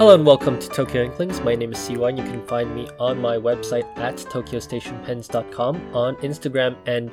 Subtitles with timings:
[0.00, 1.42] Hello and welcome to Tokyo Inklings.
[1.42, 2.16] My name is Siwan.
[2.16, 7.10] You can find me on my website at tokyostationpens.com, on Instagram and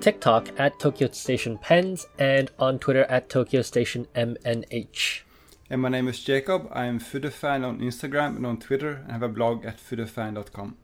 [0.00, 5.20] TikTok at Tokyo Station Pens, and on Twitter at Tokyo Station MNH.
[5.68, 6.66] And my name is Jacob.
[6.72, 10.78] I am Fudefan on Instagram and on Twitter, and have a blog at fudefan.com.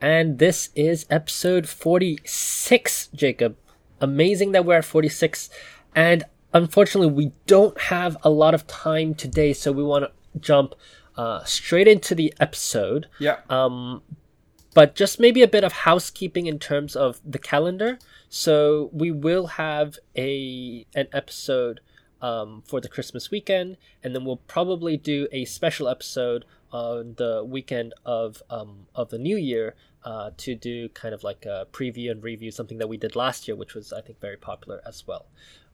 [0.00, 3.56] And this is episode 46, Jacob.
[4.00, 5.50] Amazing that we're at 46.
[5.96, 6.22] And
[6.54, 10.74] unfortunately, we don't have a lot of time today, so we want to jump
[11.16, 13.06] uh, straight into the episode.
[13.18, 13.38] Yeah.
[13.50, 14.02] Um,
[14.74, 17.98] but just maybe a bit of housekeeping in terms of the calendar.
[18.28, 21.80] So we will have a an episode
[22.20, 27.42] um, for the Christmas weekend, and then we'll probably do a special episode on the
[27.44, 32.10] weekend of um, of the New Year uh, to do kind of like a preview
[32.10, 35.06] and review something that we did last year, which was I think very popular as
[35.06, 35.26] well.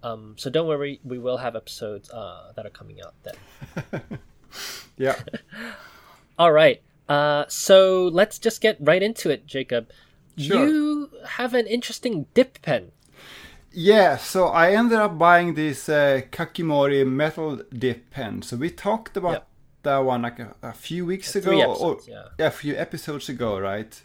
[0.02, 4.02] Um, so don't worry, we will have episodes uh, that are coming out then.
[4.96, 5.16] yeah.
[6.38, 6.82] All right.
[7.08, 9.90] Uh, so let's just get right into it, Jacob.
[10.36, 10.66] Sure.
[10.66, 12.92] You have an interesting dip pen.
[13.76, 18.42] Yeah, so I ended up buying this uh, Kakimori metal dip pen.
[18.42, 19.46] So we talked about Yep.
[19.82, 22.46] that one like a, a few weeks ago, Three or episodes, yeah.
[22.46, 24.00] a few episodes ago, right?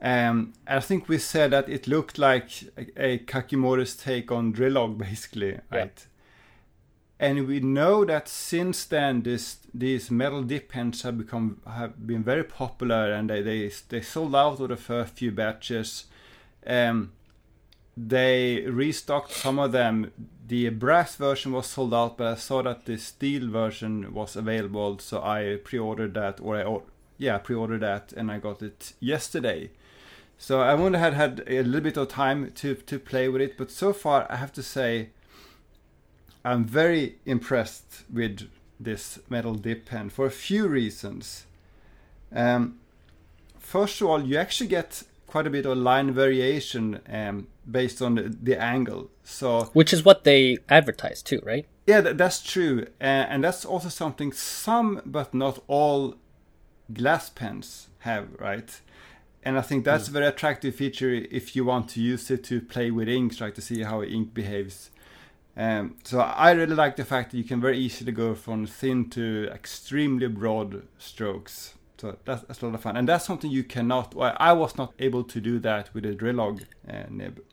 [0.00, 4.98] Um, I think we said that it looked like a, a Kakimori's take on Drillog,
[4.98, 5.60] basically, Yeah.
[5.78, 6.06] right?
[7.22, 12.24] And we know that since then, this these metal dip pens have become have been
[12.24, 16.06] very popular, and they they, they sold out of the first few batches.
[16.66, 17.12] Um,
[17.96, 20.10] they restocked some of them.
[20.48, 24.98] The brass version was sold out, but I saw that the steel version was available,
[24.98, 26.80] so I pre-ordered that, or I
[27.18, 29.70] yeah pre-ordered that, and I got it yesterday.
[30.38, 33.56] So I only had had a little bit of time to to play with it,
[33.56, 35.10] but so far I have to say
[36.44, 38.48] I'm very impressed with
[38.80, 41.46] this metal dip pen for a few reasons.
[42.34, 42.78] Um,
[43.58, 48.16] first of all, you actually get quite a bit of line variation um, based on
[48.16, 49.10] the, the angle.
[49.24, 51.66] So Which is what they advertise too, right?
[51.86, 56.14] yeah, th- that's true, uh, and that's also something some but not all
[56.92, 58.80] glass pens have, right?
[59.44, 62.60] And I think that's a very attractive feature if you want to use it to
[62.60, 64.90] play with inks, right, to see how ink behaves.
[65.56, 69.10] Um, so I really like the fact that you can very easily go from thin
[69.10, 71.74] to extremely broad strokes.
[71.98, 74.14] So that's, that's a lot of fun, and that's something you cannot.
[74.14, 77.44] Well, I was not able to do that with a Drillog uh, nib.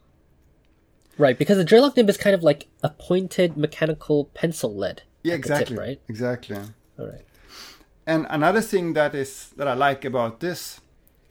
[1.19, 5.03] Right, because the Drillog nib is kind of like a pointed mechanical pencil lead.
[5.21, 5.77] Yeah, the tip, exactly.
[5.77, 6.01] right?
[6.07, 6.57] Exactly.
[6.97, 7.25] All right.
[8.07, 10.81] And another thing that is that I like about this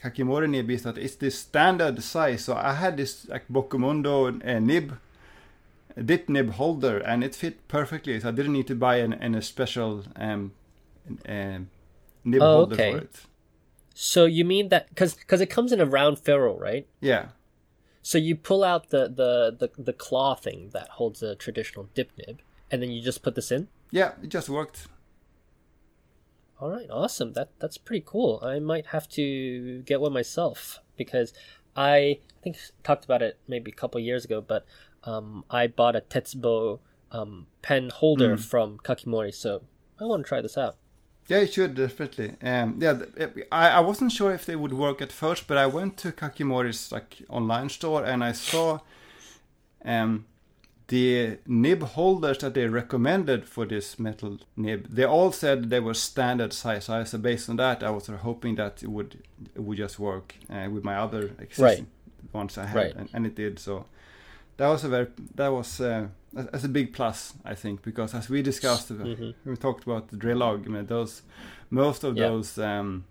[0.03, 2.45] Kakimori nib is that it's the standard size.
[2.45, 4.97] So I had this like Bokumondo uh, nib,
[6.05, 8.19] dip nib holder, and it fit perfectly.
[8.21, 10.53] So I didn't need to buy an, an a special um,
[11.29, 11.71] um,
[12.25, 12.93] nib Oh, holder okay.
[12.93, 13.21] for it.
[13.95, 16.87] So you mean that because because it comes in a round ferrule, right?
[17.01, 17.29] Yeah,
[18.03, 22.11] So you pull out the, the the the claw thing that holds a traditional dip
[22.19, 23.69] nib, and then you just put this in.
[23.91, 24.87] yeah, it just worked.
[26.61, 27.33] All right, awesome.
[27.35, 28.41] That that's pretty cool.
[28.43, 31.33] I might have to get one myself because
[31.77, 34.65] I think talked about it maybe a couple years ago, but
[35.05, 36.81] um, I bought a Tetsubo
[37.13, 39.63] um, pen holder from Kakimori, so
[40.01, 40.77] I want to try this out.
[41.29, 42.35] Yeah, it should definitely.
[42.43, 42.99] Um, yeah,
[43.53, 46.91] I, I wasn't sure if they would work at first, but I went to Kakimori's
[46.91, 48.79] like online store and I saw
[49.85, 50.25] um,
[50.89, 54.89] the nib holders that they recommended for this metal nib.
[54.89, 56.87] They all said they were standard size.
[56.87, 59.23] So based on that, I was sort of hoping that it would
[59.55, 61.89] it would just work uh, with my other existing
[62.33, 62.95] ones I had, Right.
[62.97, 63.59] and, and it did.
[63.59, 63.85] So
[64.59, 68.29] that was a very that was uh, that's a big plus I think because as
[68.29, 69.35] we discussed uh, Mhm.
[69.47, 71.23] we talked about the Drillog I mean, those
[71.71, 72.29] most of Yeah.
[72.29, 73.05] those um,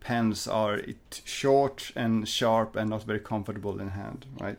[0.00, 4.58] pens are it short and sharp and not very comfortable in hand right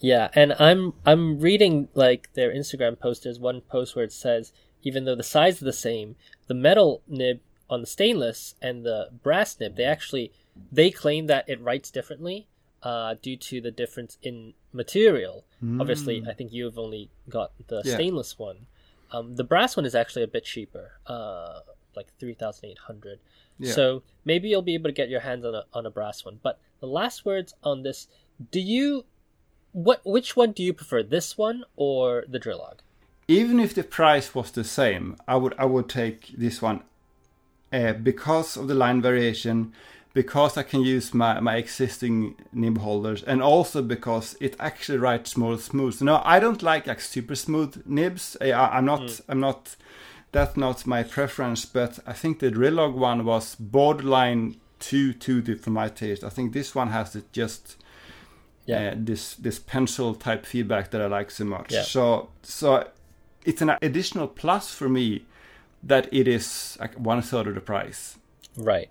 [0.00, 3.24] Yeah, and I'm I'm reading like their Instagram post.
[3.24, 4.52] There's one post where it says
[4.88, 6.14] even though the size is the same,
[6.46, 10.30] the metal nib on the stainless and the brass nib, they actually
[10.78, 12.46] they claim that it writes differently
[12.84, 15.44] uh, due to the difference in material.
[15.80, 17.94] Obviously, I think you've only got the Yeah.
[17.94, 18.66] stainless one.
[19.10, 21.60] Um, the brass one is actually a bit cheaper, uh,
[21.96, 23.18] like three thousand eight hundred.
[23.58, 23.72] Yeah.
[23.72, 26.38] So maybe you'll be able to get your hands on a on a brass one.
[26.42, 28.06] But the last words on this:
[28.52, 29.04] Do you
[29.72, 32.80] what which one do you prefer, this one or the Drillog?
[33.30, 36.82] even if the price was the same I would I would take this one
[37.70, 39.74] uh, because of the line variation
[40.18, 45.36] because I can use my, my existing nib holders and also because it actually writes
[45.36, 45.94] more smooth.
[45.94, 48.36] So no, I don't like like super smooth nibs.
[48.40, 49.76] I, I'm not I'm not
[50.32, 55.60] that's not my preference, but I think the Drillog one was borderline too too deep
[55.60, 56.24] for my taste.
[56.24, 57.76] I think this one has it just
[58.66, 58.90] Yeah.
[58.90, 61.72] uh, this this pencil type feedback that I like so much.
[61.72, 61.84] Yeah.
[61.84, 62.88] So so
[63.44, 65.26] it's an additional plus for me
[65.88, 68.18] that it is like one third of the price.
[68.56, 68.90] Right.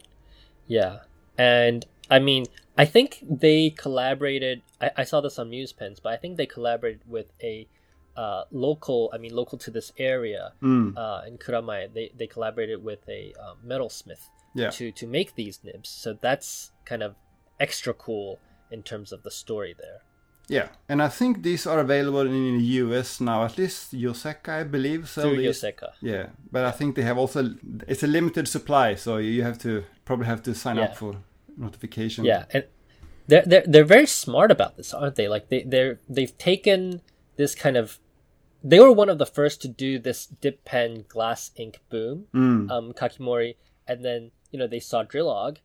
[0.68, 1.00] Yeah.
[1.38, 2.46] And I mean,
[2.78, 4.62] I think they collaborated.
[4.82, 7.68] I, I saw this on Muse Pens, but I think they collaborated with a
[8.16, 9.12] uh, local.
[9.14, 10.98] I mean, local to this area Mm.
[10.98, 11.94] uh, in Kuramae.
[11.94, 14.24] They they collaborated with a uh, metalsmith
[14.56, 14.70] Yeah.
[14.72, 15.90] to to make these nibs.
[15.90, 17.16] So that's kind of
[17.60, 18.40] extra cool
[18.72, 20.02] in terms of the story there.
[20.50, 23.44] Yeah, and I think these are available in the US now.
[23.44, 25.62] At least Yoseka, I believe, sell Through these.
[25.62, 25.90] Yoseka.
[26.02, 27.40] Yeah, but I think they have also
[27.88, 30.86] it's a limited supply, so you have to probably have to sign Yeah.
[30.86, 31.16] up for
[31.58, 32.26] notification.
[32.26, 32.66] Yeah, and
[33.28, 35.28] they're they're they're very smart about this, aren't they?
[35.28, 37.02] Like they they're they've taken
[37.36, 38.00] this kind of
[38.64, 42.72] they were one of the first to do this dip pen glass ink boom, Mm.
[42.72, 43.56] um, Kakimori,
[43.88, 45.58] and then you know they saw Drillog,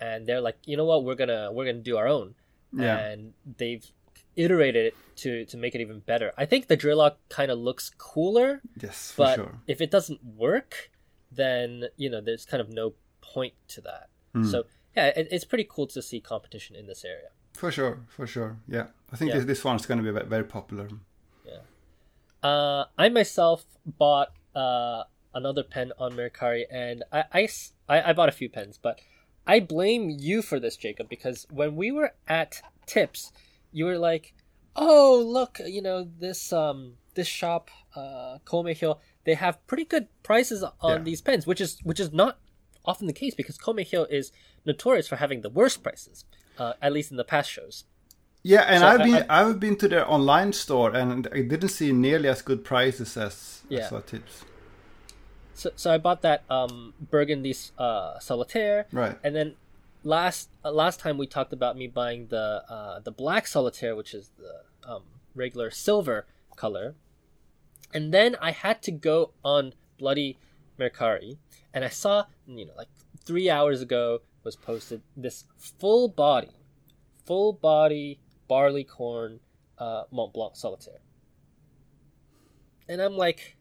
[0.00, 2.34] and they're like, you know what, we're gonna we're gonna do our own,
[2.72, 2.96] Yeah.
[2.98, 3.86] and they've
[4.36, 6.32] iterated it to to make it even better.
[6.38, 9.58] I think the Drillog kind of looks cooler, Yes, for but sure.
[9.66, 10.90] if it doesn't work,
[11.30, 14.08] then you know there's kind of no point to that.
[14.34, 14.50] Mm.
[14.50, 14.64] So
[14.96, 17.28] yeah, it, it's pretty cool to see competition in this area.
[17.52, 18.58] For sure, for sure.
[18.68, 19.38] Yeah, I think Yeah.
[19.38, 20.88] this, this one's going to be very popular.
[22.42, 25.04] Uh, I myself bought uh,
[25.34, 27.24] another pen on Mercari, and I
[27.88, 28.98] I I bought a few pens, but
[29.46, 33.30] I blame you for this, Jacob, because when we were at Tips,
[33.72, 34.32] you were like,
[34.74, 40.62] "Oh, look, you know this um this shop, uh, Komehyo, they have pretty good prices
[40.62, 40.98] on Yeah.
[41.02, 42.38] these pens, which is which is not
[42.86, 44.32] often the case because Komehyo is
[44.64, 46.24] notorious for having the worst prices,
[46.58, 47.84] uh, at least in the past shows."
[48.42, 51.68] Yeah, and So I've been I, have been to their online store and I didn't
[51.68, 53.88] see nearly as good prices as Yeah.
[53.92, 54.44] as tips.
[55.54, 59.18] So, so I bought that um, Burgundy uh, Solitaire, Right.
[59.22, 59.56] and then
[60.02, 64.14] last uh, last time we talked about me buying the uh, the black Solitaire, which
[64.14, 65.02] is the um,
[65.34, 66.24] regular silver
[66.56, 66.94] color,
[67.92, 70.38] and then I had to go on Bloody
[70.78, 71.36] Mercari,
[71.74, 72.88] and I saw you know like
[73.22, 76.50] three hours ago was posted this full body,
[77.26, 79.40] full body barley corn
[79.78, 81.00] uh, Mont Blanc Solitaire,
[82.88, 83.56] and I'm like.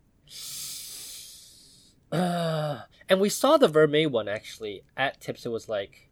[2.12, 5.46] Uh, and we saw the Vermeil one actually at Tips.
[5.46, 6.10] It was like,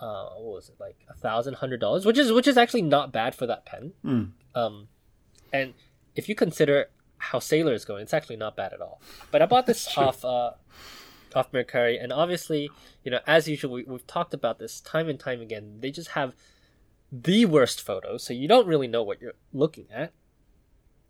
[0.00, 3.12] uh, what was it like a thousand hundred dollars, which is which is actually not
[3.12, 3.92] bad for that pen.
[4.04, 4.30] Mm.
[4.54, 4.88] Um,
[5.52, 5.74] and
[6.14, 6.86] if you consider
[7.18, 9.00] how Sailor is going, it's actually not bad at all.
[9.30, 10.52] But I bought this off uh,
[11.36, 12.70] off Mercari, and obviously,
[13.02, 15.78] you know, as usual, we, we've talked about this time and time again.
[15.80, 16.34] They just have
[17.10, 20.12] the worst photos, so you don't really know what you're looking at.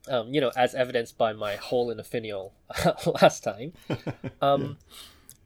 [0.07, 2.53] Um, you know, as evidenced by my hole in a finial
[3.23, 3.73] last time.
[4.43, 4.77] Um,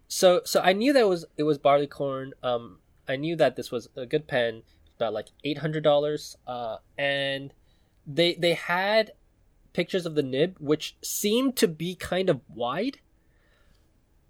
[0.08, 2.32] so so I knew that it was it was barleycorn.
[2.42, 4.62] Um, I knew that this was a good pen,
[4.98, 6.36] about like eight hundred dollars.
[6.46, 7.54] Uh, and
[8.06, 9.12] they they had
[9.72, 12.98] pictures of the nib, which seemed to be kind of wide.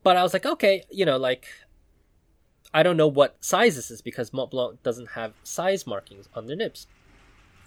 [0.08, 1.44] But I was like, okay, you know, like
[2.72, 6.46] I don't know what size this is because Mont Blanc doesn't have size markings on
[6.46, 6.86] their nibs.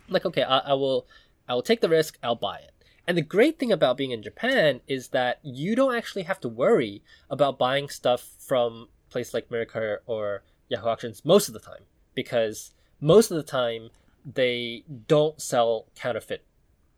[0.07, 1.05] I'm like, okay, I, I will
[1.47, 2.17] I will take the risk.
[2.23, 2.71] I'll buy it.
[3.05, 6.49] And the great thing about being in Japan is that you don't actually have to
[6.49, 11.83] worry about buying stuff from places like Mercari or Yahoo Auctions most of the time
[12.15, 13.91] because most of the time
[14.25, 16.43] they don't sell counterfeit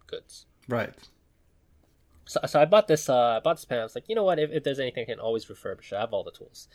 [0.07, 0.45] goods.
[0.69, 0.93] Right.
[2.25, 3.09] So, so I bought this.
[3.09, 3.79] Uh, I bought this pen.
[3.79, 4.39] I was like, you know what?
[4.39, 6.67] If, if there's anything I can always refurbish, I have all the tools.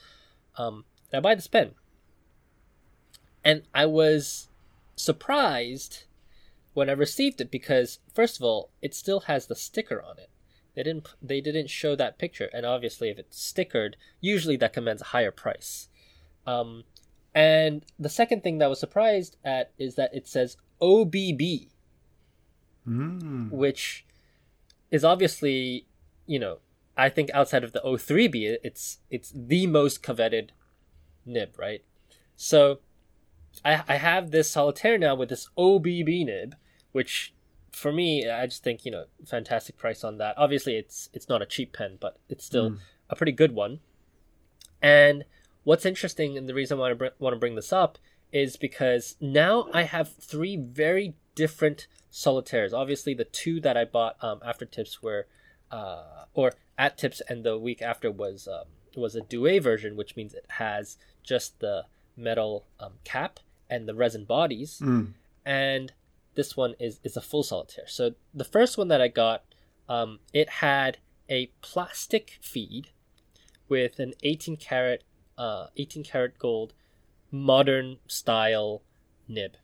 [0.56, 1.72] Um, and I buy this pen,
[3.44, 4.48] and I was
[4.96, 6.04] surprised
[6.74, 10.30] when I received it because first of all, it still has the sticker on it.
[10.74, 11.08] They didn't.
[11.22, 15.32] They didn't show that picture, and obviously, if it's stickered, usually that commands a higher
[15.32, 15.88] price.
[16.46, 16.84] Um,
[17.34, 21.68] and the second thing that I was surprised at is that it says OBB
[22.88, 23.50] Mm.
[23.50, 24.06] which
[24.90, 25.86] is obviously,
[26.26, 26.58] you know,
[26.96, 30.52] I think outside of the O3B, it's it's the most coveted
[31.24, 31.84] nib, right?
[32.36, 32.80] So
[33.64, 36.54] I I have this solitaire now with this OBB nib,
[36.92, 37.34] which
[37.70, 40.34] for me, I just think you know, fantastic price on that.
[40.36, 42.78] Obviously, it's it's not a cheap pen, but it's still Mm.
[43.10, 43.80] a pretty good one.
[44.82, 45.24] And
[45.64, 47.98] what's interesting, and the reason why I br- want to bring this up
[48.32, 51.86] is because now I have three very different
[52.18, 52.74] solitaires.
[52.74, 55.26] Obviously, the two that I bought um, after Tips were,
[55.70, 58.64] uh, or at Tips, and the week after was um,
[58.96, 61.84] was a duet version, which means it has just the
[62.16, 63.38] metal um, cap
[63.70, 65.12] and the resin bodies Mm.
[65.44, 65.92] and
[66.34, 67.86] this one is is a full solitaire.
[67.86, 69.44] So the first one that I got,
[69.88, 70.98] um, it had
[71.28, 72.88] a plastic feed
[73.68, 75.04] with an 18 karat,
[75.36, 76.72] uh, 18 karat gold,
[77.30, 78.82] modern style
[79.28, 79.56] nib.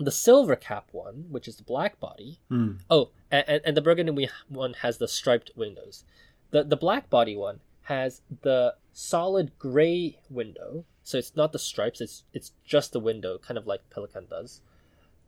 [0.00, 2.40] The silver cap one, which is the black body.
[2.50, 2.80] Mm.
[2.88, 6.04] Oh, and, and the burgundy one has the striped windows.
[6.50, 12.00] The the black body one has the solid gray window, so it's not the stripes.
[12.00, 14.62] It's it's just the window, kind of like Pelikan does,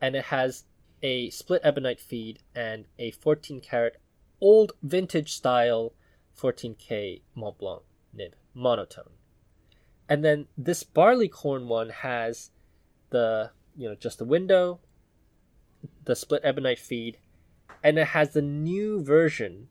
[0.00, 0.64] and it has
[1.02, 3.96] a split ebonite feed and a 14 karat
[4.40, 5.92] old vintage style
[6.40, 9.10] 14k Mont Blanc nib monotone.
[10.08, 12.50] And then this barley corn one has
[13.10, 14.80] the you know just the window,
[16.04, 17.18] the split ebonite feed,
[17.82, 19.68] and it has the new version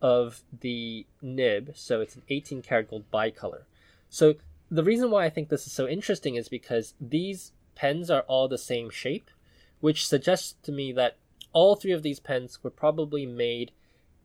[0.00, 3.62] of the nib, so it's an 18 karat gold bicolor.
[4.10, 4.34] So
[4.70, 8.48] the reason why I think this is so interesting is because these pens are all
[8.48, 9.30] the same shape,
[9.80, 11.16] which suggests to me that
[11.52, 13.72] all three of these pens were probably made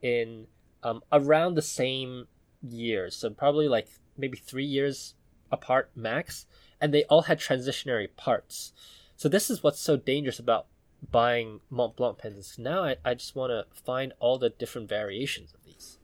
[0.01, 0.48] in
[0.84, 2.27] um, around the same
[2.62, 3.88] years, so probably like
[4.18, 5.13] maybe three years
[5.51, 6.46] apart max,
[6.81, 8.74] and they all had transitionary parts.
[9.15, 10.67] So this is what's so dangerous about
[11.12, 12.55] buying Mont Blanc pens.
[12.57, 15.98] Now I, I just want to find all the different variations of these.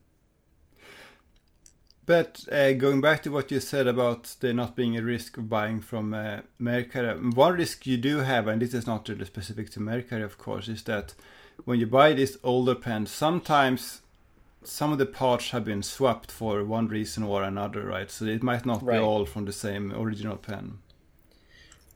[2.06, 5.48] But uh, going back to what you said about there not being a risk of
[5.48, 9.80] buying from uh, one risk you do have, and this is not really specific to
[9.80, 11.14] Mercari, of course, is that
[11.64, 14.02] when you buy these older pens, sometimes
[14.66, 18.10] some of the parts have been swapped for one reason or another, right?
[18.10, 18.98] So it might not right.
[18.98, 20.78] be all from the same original pen.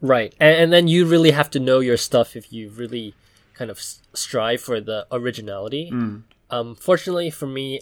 [0.01, 3.15] Right, and, and, then you really have to know your stuff if you really
[3.53, 3.79] kind of
[4.15, 5.91] strive for the originality.
[5.93, 6.23] Mm.
[6.49, 7.81] Um, fortunately for me,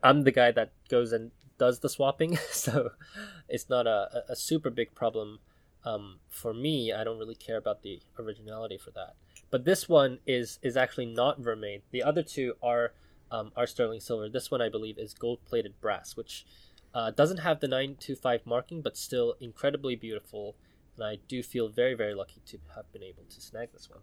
[0.00, 2.90] I'm the guy that goes and does the swapping, so
[3.48, 5.40] it's not a, a super big problem
[5.84, 6.92] um, for me.
[6.92, 9.14] I don't really care about the originality for that.
[9.50, 11.80] But this one is is actually not vermeil.
[11.90, 12.92] The other two are
[13.30, 14.28] um, are sterling silver.
[14.28, 16.44] This one I believe is gold plated brass, which
[16.94, 20.56] uh, doesn't have the 925 marking, but still incredibly beautiful.
[20.96, 24.00] And I do feel very very lucky to have been able to snag this one.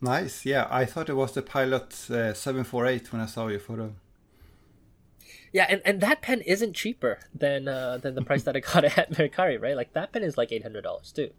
[0.00, 0.66] Nice, yeah.
[0.70, 3.94] I thought it was the Pilot uh, 748 when I saw your photo.
[5.52, 8.84] Yeah, and, and that pen isn't cheaper than uh, than the price that I got
[8.84, 9.76] it at Mercari, right?
[9.76, 11.30] Like that pen is like eight hundred dollars too.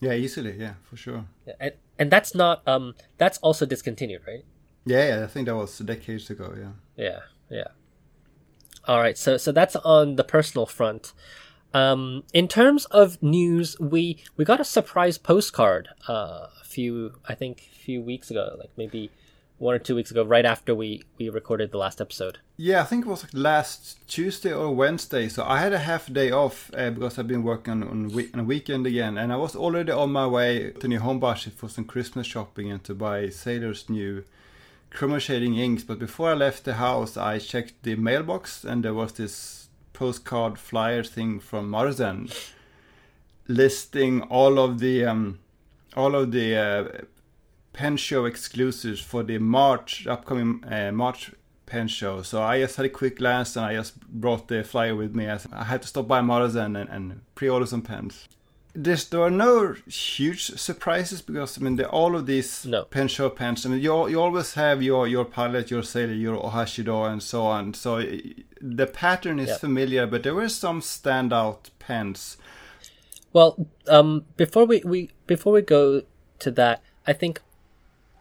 [0.00, 1.26] Yeah, easily, yeah, for sure.
[1.46, 4.44] Yeah, and and that's not um that's also discontinued, right?
[4.84, 6.54] Yeah, yeah, I think that was decades ago.
[6.58, 6.72] Yeah.
[6.96, 7.18] Yeah,
[7.50, 7.68] yeah.
[8.88, 11.12] All right, so so that's on the personal front.
[11.74, 17.34] Um, in terms of news, we we got a surprise postcard uh, a few, I
[17.34, 19.10] think, a few weeks ago, like maybe
[19.58, 22.38] one or two weeks ago, right after we we recorded the last episode.
[22.56, 25.28] Yeah, I think it was like last Tuesday or Wednesday.
[25.28, 28.30] So I had a half day off uh, because I've been working on on, week-
[28.34, 31.84] on a weekend again, and I was already on my way to Nihonbashi for some
[31.84, 34.24] Christmas shopping and to buy Sailor's new
[35.18, 35.84] shading inks.
[35.84, 40.58] But before I left the house, I checked the mailbox, and there was this postcard
[40.58, 42.30] flyer thing from Maruzen
[43.48, 45.38] listing all of the um,
[45.96, 46.84] all of the uh,
[47.72, 51.32] pen show exclusives for the March upcoming uh, March
[51.66, 52.22] pen show.
[52.22, 55.28] So I just had a quick glance and I just brought the flyer with me.
[55.28, 58.28] I had to stop by Maruzen and, and pre-order some pens.
[58.74, 62.84] There's, there are no huge surprises because I mean the, all of these no.
[62.84, 63.66] pen show pens.
[63.66, 67.42] I mean you you always have your your pilot, your sailor, your ohashido, and so
[67.42, 67.74] on.
[67.74, 68.02] So
[68.62, 69.60] the pattern is yep.
[69.60, 72.38] familiar, but there were some standout pens.
[73.32, 76.02] Well, um, before we, we before we go
[76.38, 77.40] to that, I think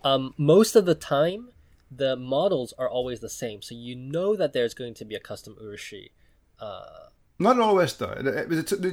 [0.04, 1.50] um, most of the time
[1.90, 5.20] the models are always the same, so you know that there's going to be a
[5.20, 6.12] custom urushi.
[6.60, 7.10] Uh,
[7.42, 8.16] Not always though.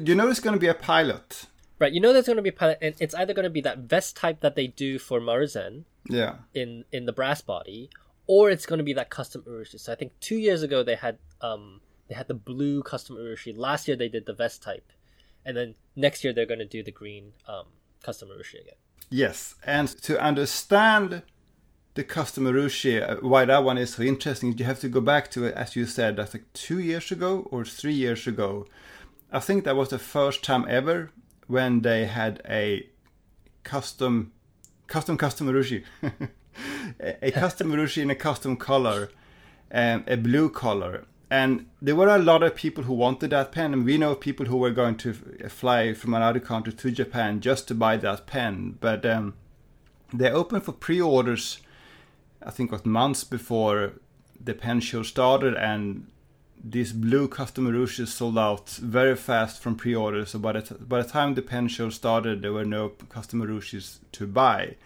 [0.04, 1.46] You know it's going to be a pilot.
[1.78, 3.60] Right, you know there's going to be a pilot, and it's either going to be
[3.60, 5.84] that vest type that they do for Maruzen.
[6.08, 6.36] Yeah.
[6.54, 7.90] In in the brass body,
[8.26, 9.78] or it's going to be that custom urushi.
[9.78, 13.56] So I think two years ago they had um they had the blue custom urushi.
[13.56, 14.92] Last year they did the vest type,
[15.44, 17.66] and then next year they're going to do the green um
[18.02, 18.80] custom urushi again.
[19.10, 21.22] Yes, and to understand
[21.98, 25.28] the custom urushi, uh, why that one is so interesting, you have to go back
[25.32, 28.68] to it, as you said, that's like two years ago or three years ago.
[29.32, 31.10] I think that was the first time ever
[31.48, 32.88] when they had a
[33.64, 34.30] custom,
[34.86, 35.82] custom custom urushi,
[37.00, 39.10] a, custom urushi in a custom color,
[39.68, 43.72] and a blue color, and there were a lot of people who wanted that pen,
[43.72, 45.12] and we know people who were going to
[45.48, 48.78] fly from another country to Japan just to buy that pen.
[48.78, 49.34] But um,
[50.14, 51.58] they opened for pre-orders,
[52.42, 53.92] I think, it was months before
[54.42, 56.06] the pen show started, and
[56.62, 60.30] these blue custom Urushis sold out very fast from pre-orders.
[60.30, 63.42] So by the, t- by the time the pen show started, there were no custom
[63.42, 64.76] Urushis to buy,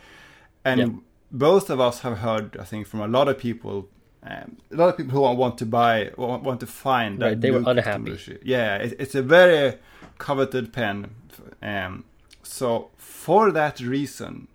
[0.64, 3.88] and both of us have heard, I think, from a lot of people
[4.24, 7.40] um, a lot of people who want to buy want, want to find that Right,
[7.40, 8.12] they were unhappy.
[8.12, 8.38] Rushi.
[8.42, 9.78] Yeah, it, it's a very
[10.18, 11.14] coveted pen.
[11.60, 12.04] Um,
[12.42, 14.46] so for that reason,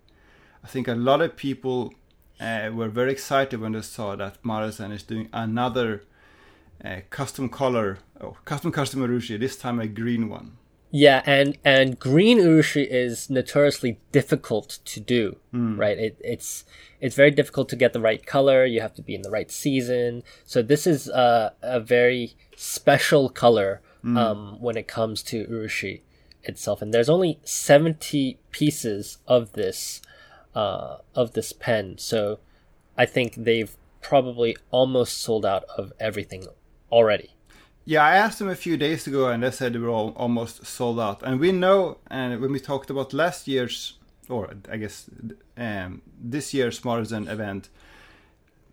[0.63, 1.93] I think a lot of people
[2.39, 6.03] uh, were very excited when they saw that Maruzen is doing another
[6.83, 9.39] uh, custom color, oh, custom custom Urushi.
[9.39, 10.57] This time a green one.
[10.89, 15.97] Yeah, and and green urushi is notoriously difficult to do, right?
[15.97, 16.63] It, it's
[17.01, 18.65] it's very difficult to get the right color.
[18.65, 20.23] You have to be in the right season.
[20.45, 26.01] So this is a a very special color um, when it comes to urushi
[26.43, 26.81] itself.
[26.81, 30.01] And there's only seventy pieces of this
[30.57, 31.85] uh, of this pen.
[32.11, 32.19] So
[33.03, 36.43] I think they've probably almost sold out of everything
[36.91, 37.29] already.
[37.85, 40.65] Yeah, I asked them a few days ago, and they said they were all, almost
[40.65, 41.19] sold out.
[41.23, 43.97] And we know, and when we talked about last year's,
[44.29, 44.41] or
[44.73, 45.09] I guess
[45.55, 46.01] um,
[46.33, 47.69] this year's Maruzen event,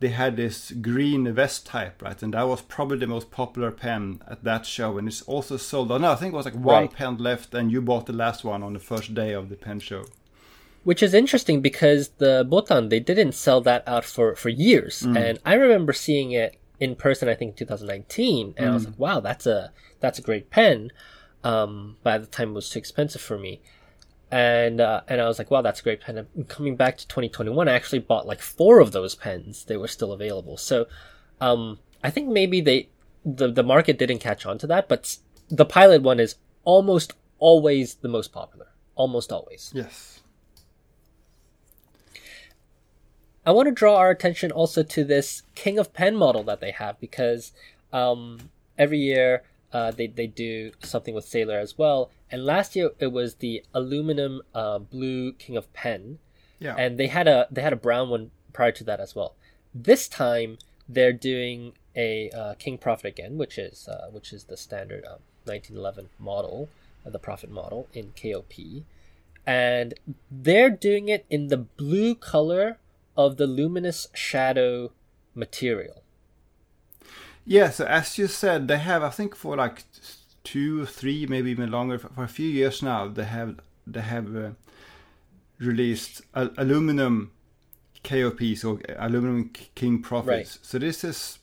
[0.01, 2.21] they had this green vest type, right?
[2.23, 5.93] And that was probably the most popular pen at that show, and it's also sold
[5.93, 6.01] out.
[6.01, 6.93] No, I think it was like one Right.
[6.93, 9.81] pen left, and you bought the last one on the first day of the pen
[9.81, 10.05] show.
[10.85, 15.39] Which is interesting because the Botan they didn't sell that out for for years, and
[15.45, 17.29] I remember seeing it in person.
[17.29, 20.93] I think in 2019, and I was like, "Wow, that's a that's a great pen."
[21.43, 23.61] Um, by the time it was too expensive for me,
[24.31, 27.09] and uh, and I was like, "Wow, that's a great pen." And coming back to
[27.09, 29.65] 2021, I actually bought like four of those pens.
[29.65, 30.87] They were still available, so
[31.41, 32.89] um, I think maybe they
[33.25, 35.17] the the market didn't catch on to that, but
[35.49, 39.73] the Pilot one is almost always the most popular, almost always.
[39.75, 40.21] Yes.
[43.47, 46.71] I want to draw our attention also to this King of Pen model that they
[46.71, 47.53] have because
[47.93, 52.11] um, every year uh, they they do something with Sailor as well.
[52.31, 56.19] And last year it was the aluminum uh, blue King of Pen,
[56.59, 56.75] Yeah.
[56.79, 59.35] and they had a they had a brown one prior to that as well.
[59.75, 60.59] This time
[60.89, 65.19] they're doing a uh, King Profit again, which is uh, which is the standard um,
[65.45, 66.69] 1911 model,
[67.07, 68.53] uh, the Profit model in KOP,
[69.47, 69.95] and
[70.31, 72.79] they're doing it in the blue color
[73.17, 74.93] of the luminous shadow
[75.35, 76.03] material.
[77.45, 79.83] Yeah, so as you said, they have I think for like
[80.45, 83.09] two, three, maybe even longer for, a few years now.
[83.09, 84.51] They have they have uh,
[85.59, 87.33] released aluminum
[88.03, 90.29] KOPs or aluminum King Profits.
[90.29, 90.59] Right.
[90.63, 91.39] So this is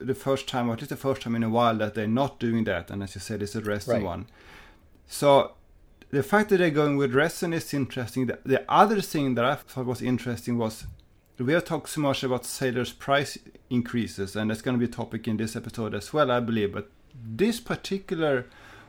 [0.00, 2.38] the first time, or at least the first time in a while, that they're not
[2.38, 2.90] doing that.
[2.90, 4.02] And as you said, it's a resin Right.
[4.02, 4.26] one.
[5.06, 5.52] So
[6.10, 8.26] the fact that they're going with resin is interesting.
[8.26, 10.86] The, the other thing that I thought was interesting was
[11.38, 14.94] we have talked so much about sailors' price increases, and that's going to be a
[14.94, 16.72] topic in this episode as well, I believe.
[16.72, 18.46] But this particular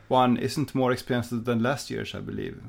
[0.07, 2.62] one isn't more expensive than last year's, I believe.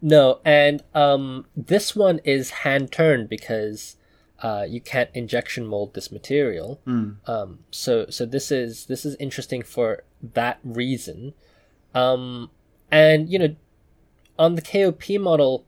[0.00, 3.96] No, and um, this one is hand turned because
[4.42, 6.80] uh, you can't injection mold this material.
[7.26, 11.34] Um, so so this is this is interesting for that reason.
[11.94, 12.50] Um,
[12.90, 13.56] and you know,
[14.38, 15.64] on the KOP model,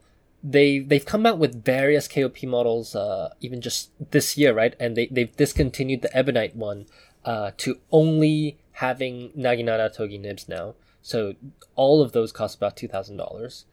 [0.49, 4.75] they they've come out with various KOP models, uh, even just this year, right?
[4.79, 6.87] And they they've discontinued the Ebonite one
[7.25, 10.75] uh, to only having Naginata Togi nibs now.
[11.03, 11.35] So
[11.75, 13.67] all of those cost about two thousand dollars.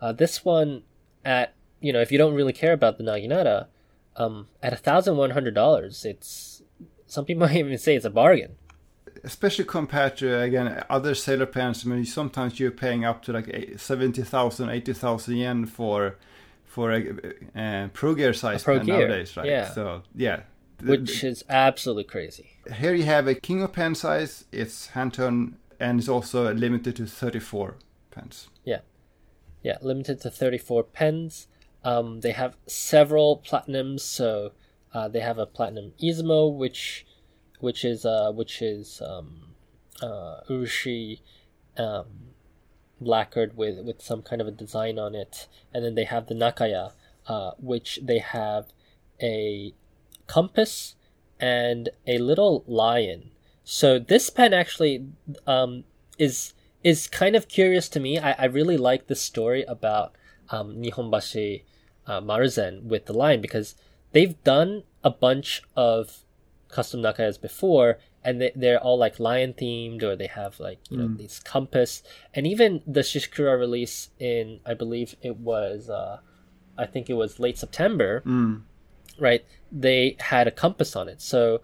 [0.00, 0.82] Uh, this one
[1.24, 3.66] at you know if you don't really care about the Naginata,
[4.16, 6.62] um, at thousand one hundred dollars, it's
[7.06, 8.56] some people might even say it's a bargain.
[9.24, 11.84] Especially compared to, again, other sailor pens.
[11.86, 16.16] I mean, sometimes you're paying up to like eight- 70,000, 80,000 yen for
[16.64, 17.02] for a
[17.56, 19.46] uh, Pro Gear size Pro pen Gear, nowadays, right?
[19.46, 19.70] yeah.
[19.70, 20.42] So, yeah.
[20.82, 22.50] Which is absolutely crazy.
[22.72, 26.94] Here you have a King of Pen size, it's hand turned, and it's also limited
[26.96, 27.74] to 34
[28.12, 28.48] pens.
[28.64, 28.80] Yeah,
[29.62, 31.48] yeah, limited to thirty four pens.
[31.84, 34.52] Um, they have several platinums, so
[34.94, 37.06] uh, they have a platinum Izumo, which
[37.60, 39.54] which is uh, which is um,
[40.02, 41.20] uh, urushi
[41.76, 42.06] um,
[43.00, 46.34] lacquered with with some kind of a design on it, and then they have the
[46.34, 46.92] Nakaya,
[47.26, 48.66] uh, which they have
[49.20, 49.74] a
[50.26, 50.94] compass
[51.40, 53.30] and a little lion.
[53.64, 55.06] So this pen actually
[55.46, 55.84] um,
[56.18, 58.18] is is kind of curious to me.
[58.18, 60.14] I, I really like the story about
[60.50, 61.62] um, Nihonbashi
[62.06, 63.74] uh, Maruzen with the lion because
[64.12, 66.24] they've done a bunch of
[66.68, 70.98] custom nakayas before and they, they're all like lion themed or they have like you
[70.98, 72.02] know these compass.
[72.34, 76.18] And even the shishikura release in i believe it was uh
[76.76, 78.22] i think it was late september
[79.18, 81.20] right they had a compass on it.
[81.20, 81.60] So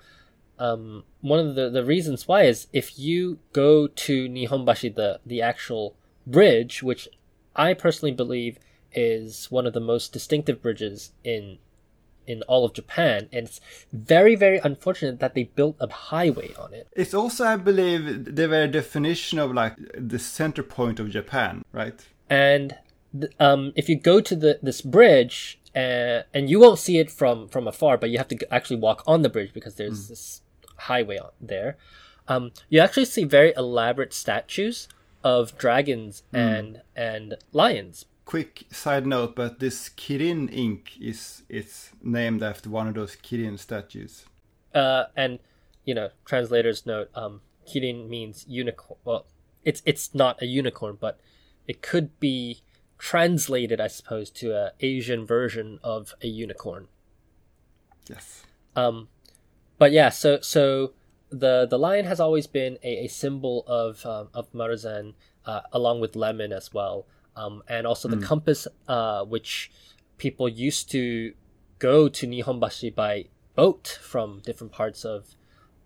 [0.59, 5.43] um one of the the reasons why is if you go to nihonbashi the the
[5.43, 7.09] actual bridge which
[7.57, 8.59] i personally believe
[8.93, 11.59] is one of the most distinctive bridges in
[12.27, 13.61] in all of Japan, and it's
[13.93, 16.89] very very unfortunate that they built a highway on it.
[16.93, 22.05] It's also, I believe, the very definition of like the center point of Japan, right?
[22.31, 22.77] And
[23.19, 27.11] th- um, if you go to the this bridge, uh, and you won't see it
[27.11, 30.43] from from afar, but you have to actually walk on the bridge because there's this
[30.77, 31.77] highway on there.
[32.27, 34.89] Um, you actually see very elaborate statues
[35.23, 38.07] of dragons and and lions.
[38.25, 43.59] Quick side note, but this Kirin ink is it's named after one of those Kirin
[43.59, 44.25] statues.
[44.75, 45.39] Uh, and
[45.85, 48.99] you know, translators note, um, Kirin means unicorn.
[49.05, 49.27] Well,
[49.63, 51.21] it's it's not a unicorn, but
[51.67, 52.63] it could be
[52.99, 56.89] translated, I suppose, to a Asian version of a unicorn.
[58.09, 58.45] Yes.
[58.77, 59.09] Um,
[59.79, 60.93] but yeah, so so
[61.31, 65.15] the the lion has always been a, a symbol of um, of Maruzen,
[65.47, 67.07] uh, along with lemon as well,
[67.37, 69.71] um, and also the compass, uh, which
[70.19, 71.35] people used to
[71.79, 75.35] go to Nihonbashi by boat from different parts of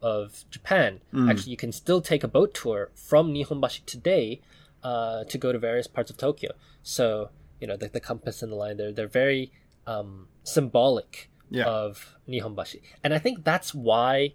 [0.00, 1.00] of Japan.
[1.28, 4.40] Actually, you can still take a boat tour from Nihonbashi today
[4.84, 6.52] uh, to go to various parts of Tokyo.
[6.82, 7.30] So
[7.60, 9.50] you know the, the compass and the line they're they're very
[9.86, 11.64] um, symbolic Yeah.
[11.64, 14.34] of Nihonbashi, and I think that's why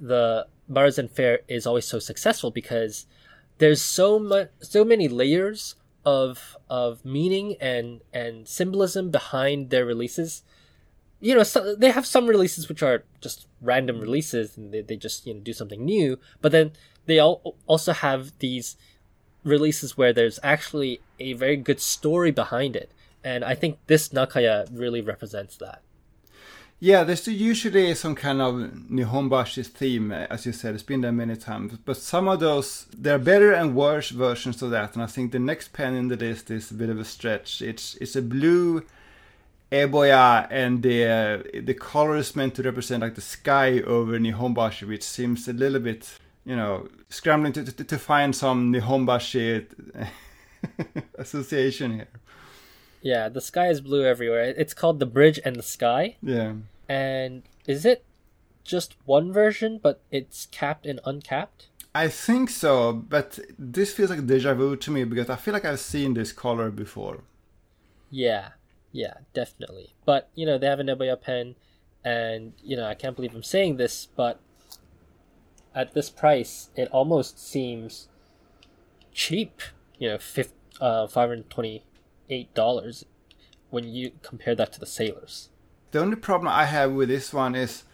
[0.00, 3.06] the Maruzen Fair is always so successful because
[3.58, 5.74] there's so much so many layers
[6.08, 10.42] of of meaning and and symbolism behind their releases.
[11.20, 14.96] You know so they have some releases which are just random releases and they, they
[14.96, 16.72] just you know do something new but then
[17.06, 18.76] they all also have these
[19.44, 22.90] releases where there's actually a very good story behind it.
[23.24, 25.82] And i think this nakaya really represents that
[26.80, 28.54] Yeah, there's usually some kind of
[28.88, 30.74] Nihonbashi theme, eh, as you said.
[30.74, 34.62] It's been there many times, but some of those there are better and worse versions
[34.62, 34.94] of that.
[34.94, 37.62] And I think the next pen in the list is a bit of a stretch.
[37.62, 38.84] It's it's a blue
[39.72, 45.02] eboya, and the the color is meant to represent like the sky over Nihonbashi, which
[45.02, 46.08] seems a little bit,
[46.44, 49.66] you know, scrambling to to, to find some Nihonbashi
[51.18, 52.08] association here.
[53.00, 54.54] Yeah, the sky is blue everywhere.
[54.56, 56.16] It's called The Bridge and the Sky.
[56.22, 56.54] Yeah.
[56.88, 58.04] And is it
[58.64, 61.68] just one version, but it's capped and uncapped?
[61.94, 65.64] I think so, but this feels like deja vu to me because I feel like
[65.64, 67.22] I've seen this color before.
[68.10, 68.50] Yeah,
[68.92, 69.94] yeah, definitely.
[70.04, 71.56] But, you know, they have a Nebuya pen,
[72.04, 74.40] and, you know, I can't believe I'm saying this, but
[75.74, 78.08] at this price, it almost seems
[79.12, 79.60] cheap.
[79.98, 81.84] You know, 5- uh, 520
[82.30, 83.04] eight dollars
[83.70, 85.50] when you compare that to the sailors.
[85.90, 87.84] The only problem I have with this one is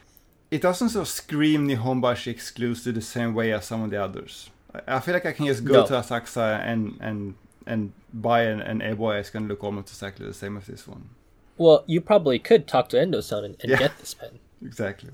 [0.51, 4.51] it doesn't sort of scream Nihonbashi exclusive the same way as some of the others.
[4.87, 5.87] I feel like I can just go no.
[5.87, 7.35] to Asakusa and and
[7.67, 10.87] and buy an, an Eboy It's going to look almost exactly the same as this
[10.87, 11.11] one.
[11.57, 14.39] Well, you probably could talk to Endo-san and, and yeah, get this pen.
[14.65, 15.11] Exactly.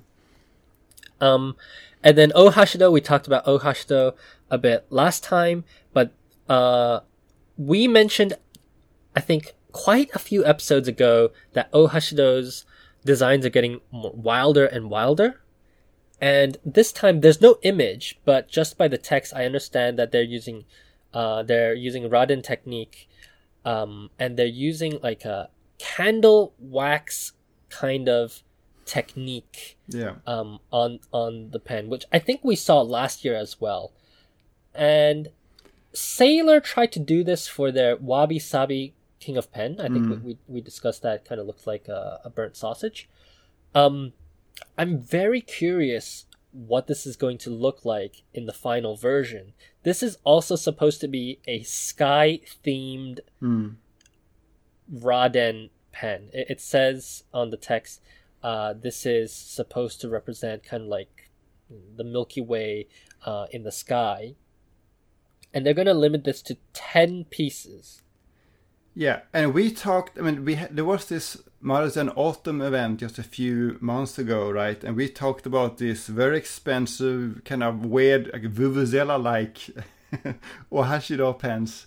[1.20, 1.56] Um,
[2.04, 4.14] and then Ohashido, we talked about Ohashido
[4.48, 6.12] a bit last time, but
[6.48, 7.00] uh,
[7.58, 8.34] we mentioned
[9.14, 12.64] I think, quite a few episodes ago that Ohashido's
[13.04, 15.40] designs are getting wilder and wilder.
[16.20, 20.22] And this time, there's no image, but just by the text, I understand that they're
[20.22, 20.64] using,
[21.14, 23.08] uh, they're using Raden technique,
[23.64, 27.32] um, and they're using like a candle wax
[27.70, 28.42] kind of
[28.84, 30.16] technique Yeah.
[30.26, 33.92] um, on on the pen, which I think we saw last year as well.
[34.74, 35.30] And
[35.92, 39.76] Sailor tried to do this for their Wabi Sabi King of Pen.
[39.78, 41.24] I think we, we we discussed that.
[41.24, 43.08] Kind of looks like a, a burnt sausage.
[43.74, 44.12] Um,
[44.76, 49.52] I'm very curious what this is going to look like in the final version.
[49.84, 53.68] This is also supposed to be a sky themed Hmm.
[54.92, 56.30] Raden pen.
[56.32, 58.00] It, it says on the text,
[58.42, 61.30] uh, this is supposed to represent kind of like
[61.96, 62.88] the Milky Way
[63.24, 64.34] uh, in the sky.
[65.52, 68.02] And they're going to limit this to 10 pieces.
[69.00, 70.18] Yeah, and we talked.
[70.18, 74.50] I mean, we had, there was this Maruzen Autumn event just a few months ago,
[74.50, 74.84] right?
[74.84, 79.70] And we talked about this very expensive, kind of weird, like vuvuzela-like
[80.70, 81.86] Ohashido pens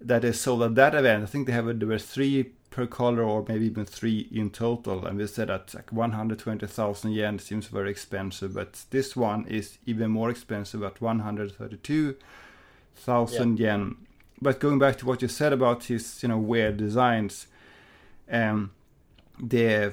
[0.00, 1.24] that they sold at that event.
[1.24, 5.06] I think they have there were three per color, or maybe even three in total.
[5.06, 10.12] And we said that like 120,000 yen seems very expensive, but this one is even
[10.12, 13.96] more expensive at 132,000 yen
[14.44, 17.46] but going back to what you said about his you know weird designs
[18.30, 18.70] um
[19.54, 19.92] the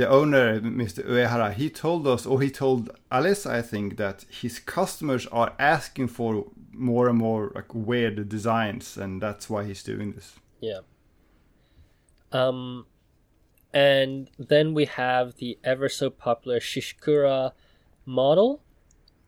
[0.00, 4.58] the owner mr uehara he told us or he told alice i think that his
[4.58, 6.30] customers are asking for
[6.72, 10.28] more and more like weird designs and that's why he's doing this
[10.60, 10.80] Yeah.
[12.32, 12.86] Um,
[13.72, 17.52] and then we have the ever so popular Shishikura
[18.04, 18.62] model,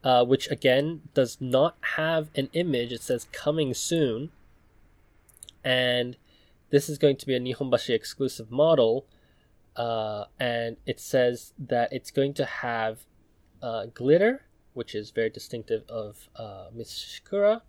[0.02, 2.92] uh, which again does not have an image.
[2.92, 4.30] It says coming soon.
[5.62, 6.16] And
[6.70, 9.06] this is going to be a Nihonbashi exclusive model.
[9.76, 13.00] Uh, and it says that it's going to have
[13.62, 17.62] uh, glitter, which is very distinctive of uh, Miss Shikura.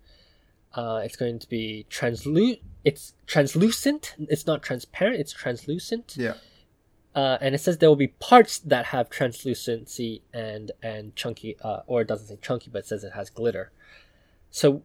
[0.74, 4.14] Uh, it's going to be translu- It's translucent.
[4.18, 5.20] It's not transparent.
[5.20, 6.14] It's translucent.
[6.16, 6.34] Yeah.
[7.14, 11.80] Uh, and it says there will be parts that have translucency and and chunky, uh,
[11.86, 13.70] or it doesn't say chunky, but it says it has glitter.
[14.50, 14.82] So,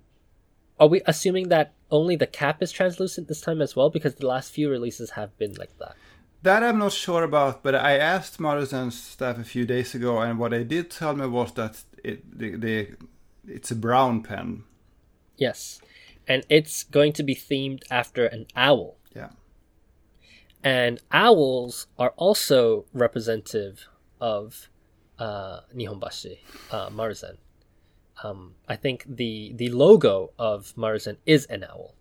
[0.79, 3.89] are we assuming that only the cap is translucent this time as well?
[3.89, 5.95] Because the last few releases have been like that.
[6.43, 10.37] That I'm not sure about, but I asked Maruzen's staff a few days ago, and
[10.37, 12.89] what they did tell me was that it the, the
[13.47, 14.63] it's a brown pen.
[15.37, 15.81] Yes,
[16.27, 18.97] and it's going to be themed after an owl.
[19.15, 19.29] Yeah.
[20.67, 23.87] And owls are also representative
[24.19, 24.69] of
[25.19, 26.35] uh, Nihonbashi,
[26.71, 27.37] uh, Maruzen.
[28.23, 31.93] Um, I think the the logo of Maruzen is an owl.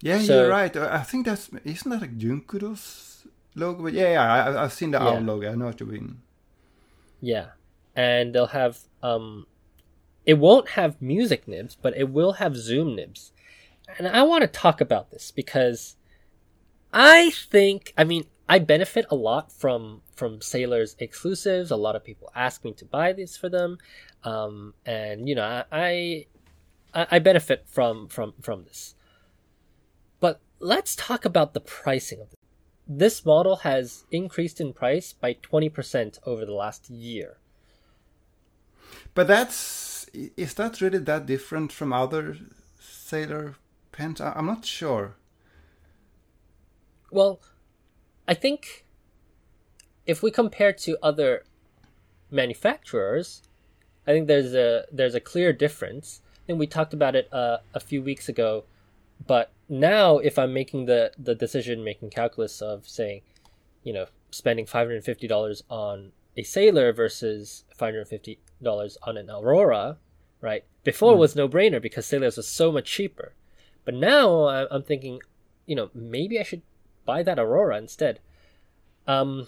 [0.00, 0.74] Yeah, So- you're right.
[0.76, 3.82] I think that's isn't that like Junkudo's logo?
[3.84, 5.08] But yeah, yeah, I, I've seen the Yeah.
[5.08, 5.50] owl logo.
[5.52, 6.20] I know what you mean.
[7.20, 7.48] Yeah,
[7.94, 9.46] and they'll have um,
[10.24, 13.32] it won't have music nibs, but it will have zoom nibs,
[13.98, 15.95] and I want to talk about this because
[16.98, 21.70] I think I mean I benefit a lot from from Sailor's exclusives.
[21.70, 23.76] A lot of people ask me to buy these for them,
[24.24, 26.24] um, and you know I
[26.94, 28.94] I, I benefit from from from this.
[30.20, 32.40] But let's talk about the pricing of this.
[32.88, 37.36] This model has increased in price by 20% over the last year.
[39.12, 42.38] But that's is that really that different from other
[42.80, 43.56] sailor
[43.92, 44.18] pens?
[44.18, 45.16] I'm not sure.
[47.10, 47.40] Well,
[48.26, 48.84] I think
[50.06, 51.44] if we compare to other
[52.30, 53.42] manufacturers,
[54.06, 56.20] I think there's a there's a clear difference.
[56.24, 58.64] I think we talked about it uh, a few weeks ago,
[59.26, 63.22] but now if I'm making the the decision making calculus of saying,
[63.82, 68.96] you know, spending five hundred fifty dollars on a sailor versus five hundred fifty dollars
[69.02, 69.98] on an Aurora,
[70.40, 70.64] right?
[70.84, 73.32] Before it was no brainer because sailors was so much cheaper,
[73.84, 75.20] but now I'm thinking,
[75.66, 76.62] you know, maybe I should
[77.06, 78.20] buy that Aurora instead.
[79.06, 79.46] Um,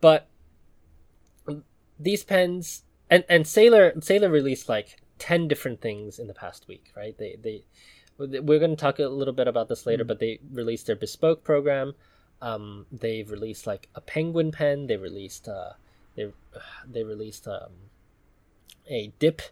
[0.00, 0.28] but
[1.98, 6.92] these pens and and Sailor Sailor released like ten different things in the past week,
[6.96, 7.16] right?
[7.16, 7.64] They they
[8.18, 11.42] we're going to talk a little bit about this later, but they released their bespoke
[11.42, 11.94] program.
[12.42, 14.86] Um, they've released like a penguin pen.
[14.88, 15.72] They released uh,
[16.16, 16.32] they
[16.86, 17.72] they released um,
[18.88, 19.42] a dip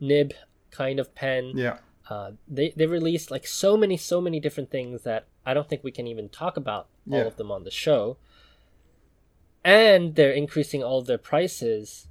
[0.00, 0.32] nib
[0.70, 1.52] kind of pen.
[1.54, 1.78] Yeah.
[2.08, 5.82] Uh, they they released like so many so many different things that I don't think
[5.84, 7.24] we can even talk about all Yeah.
[7.24, 8.18] of them on the show.
[9.64, 12.08] And they're increasing all their prices,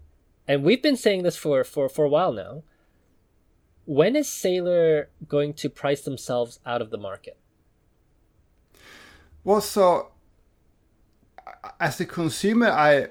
[0.48, 2.64] and we've been saying this for for for a while now.
[3.86, 7.38] When is Sailor going to price themselves out of the market?
[9.44, 10.12] Well, so
[11.80, 13.10] as a consumer, I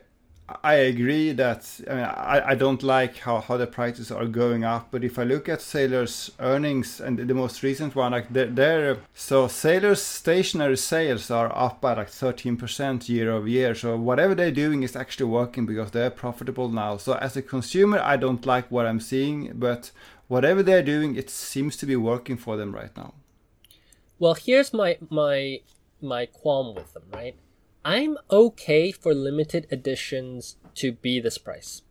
[0.63, 4.63] I agree that I mean I, I don't like how, how the prices are going
[4.63, 4.89] up.
[4.91, 9.49] But if I look at Sailor's earnings and the most recent one, like they're, so
[9.49, 13.75] Sailor's stationary sales are up by like thirteen percent year over year.
[13.75, 16.99] So whatever they're doing is actually working because they're profitable now.
[16.99, 19.93] So as a consumer, I don't like what I'm seeing, but
[20.29, 23.15] whatever they're doing, it seems to be working for them right now.
[24.19, 25.61] Well, here's my my
[26.03, 27.37] my qualm with them, right?
[27.85, 31.83] I'm okay for limited editions to be this price.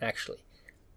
[0.00, 0.44] Actually,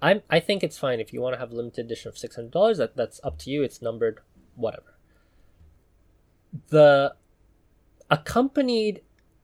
[0.01, 2.35] I'm I think it's fine if you want to have a limited edition of six
[2.35, 2.77] hundred dollars.
[2.77, 3.63] That that's up to you.
[3.63, 4.19] It's numbered,
[4.55, 4.97] whatever.
[6.69, 7.15] The
[8.09, 9.01] accompanied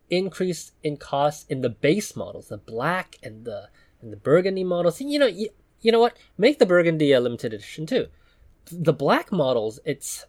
[0.10, 3.70] increase in cost in the base models, the black and the
[4.02, 5.00] and the burgundy models.
[5.00, 5.50] You know, you,
[5.80, 6.18] you know what?
[6.38, 8.08] Make the burgundy a limited edition too.
[8.72, 10.26] The black models, it's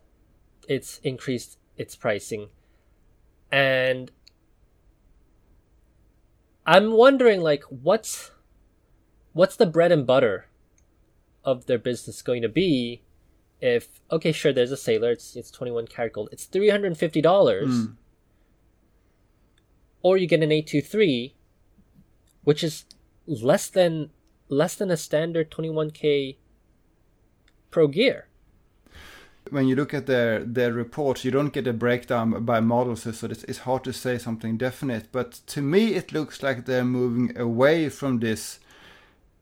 [0.69, 2.49] it's increased its pricing
[3.51, 4.11] and
[6.67, 8.31] i'm wondering like what's
[9.33, 10.47] what's the bread and butter
[11.45, 13.03] of their business going to be
[13.61, 17.97] if okay sure there's a sailor it's it's 21 karat gold it's $350 Mm.
[20.03, 21.35] or you get an 823
[22.45, 22.85] which is
[23.27, 24.11] less than
[24.49, 26.37] less than a standard 21k
[27.71, 28.29] pro gear
[29.53, 33.27] when you look at their their reports, you don't get a breakdown by models, so
[33.27, 35.09] it's, it's hard to say something definite.
[35.13, 38.59] But to me, it looks like they're moving away from this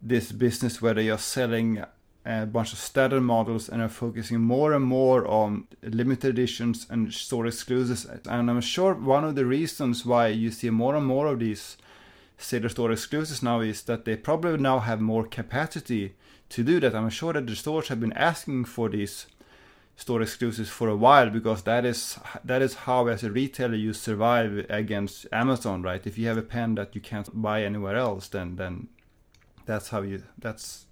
[0.03, 1.85] this business where they are selling
[2.25, 7.13] a bunch of standard models and are focusing more and more on limited editions and
[7.13, 8.05] store exclusives.
[8.27, 11.77] And I'm sure one of the reasons why you see more and more of these
[12.37, 16.15] Sailor Store exclusives now is that they probably now have more capacity
[16.49, 16.95] to do that.
[16.95, 19.27] I'm sure that the stores have been asking for these
[20.01, 23.93] store exclusives for a while because that is that is how as a retailer you
[23.93, 26.07] survive against Amazon, right?
[26.07, 28.89] If you have a pen that you can't buy anywhere else, then then
[29.67, 30.87] that's how you that's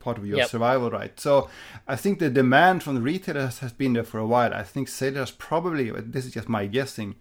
[0.00, 0.48] part of your yep.
[0.48, 1.18] survival, right?
[1.18, 1.48] So
[1.88, 4.52] I think the demand from the retailers has been there for a while.
[4.52, 7.16] I think Sailors probably this is just my guessing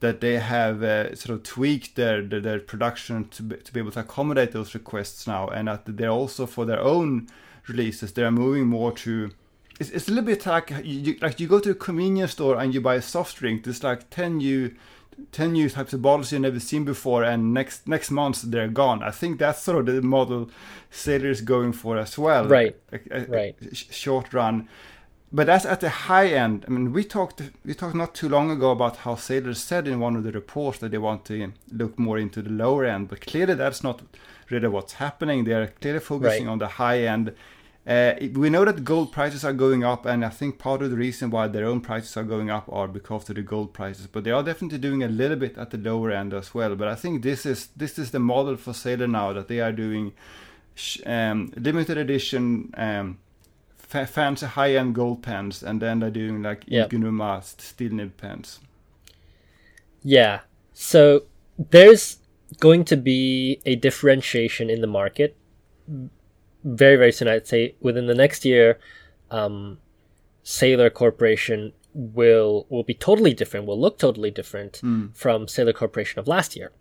[0.00, 3.80] that they have uh, sort of tweaked their, their, their production to be, to be
[3.80, 7.28] able to accommodate those requests now, and that they're also for their own
[7.68, 9.30] releases they are moving more to.
[9.78, 12.74] It's, it's a little bit like you, like you go to a convenience store and
[12.74, 13.64] you buy a soft drink.
[13.64, 14.74] There's like ten new
[15.32, 19.02] 10 new types of bottles you've never seen before and next next month they're gone
[19.02, 20.48] i think that's sort of the model
[20.92, 24.68] sailor is going for as well right a, a, right a short run
[25.32, 26.64] but that's at the high end.
[26.66, 30.00] I mean, we talked we talked not too long ago about how sailors said in
[30.00, 33.20] one of the reports that they want to look more into the lower end, but
[33.20, 34.00] clearly that's not
[34.48, 35.44] really what's happening.
[35.44, 36.52] They are clearly focusing right.
[36.52, 37.34] on the high end.
[37.88, 40.96] Uh, we know that gold prices are going up, and I think part of the
[40.96, 44.06] reason why their own prices are going up are because of the gold prices.
[44.06, 46.76] But they are definitely doing a little bit at the lower end as well.
[46.76, 49.72] But I think this is this is the model for Sailor now that they are
[49.72, 50.12] doing
[51.06, 52.74] um, limited edition.
[52.76, 53.18] Um,
[53.78, 56.90] fancy high-end gold pens, and then they're doing like yep.
[56.90, 58.60] Igunuma steel nib pens.
[60.02, 60.40] Yeah.
[60.74, 61.22] So
[61.58, 62.18] there's
[62.60, 65.36] going to be a differentiation in the market
[66.64, 67.28] very very soon.
[67.28, 68.78] I'd say within the next year,
[69.30, 69.78] um,
[70.42, 73.66] Sailor Corporation will will be totally different.
[73.66, 75.14] Will look totally different mm.
[75.16, 76.72] from Sailor Corporation of last year,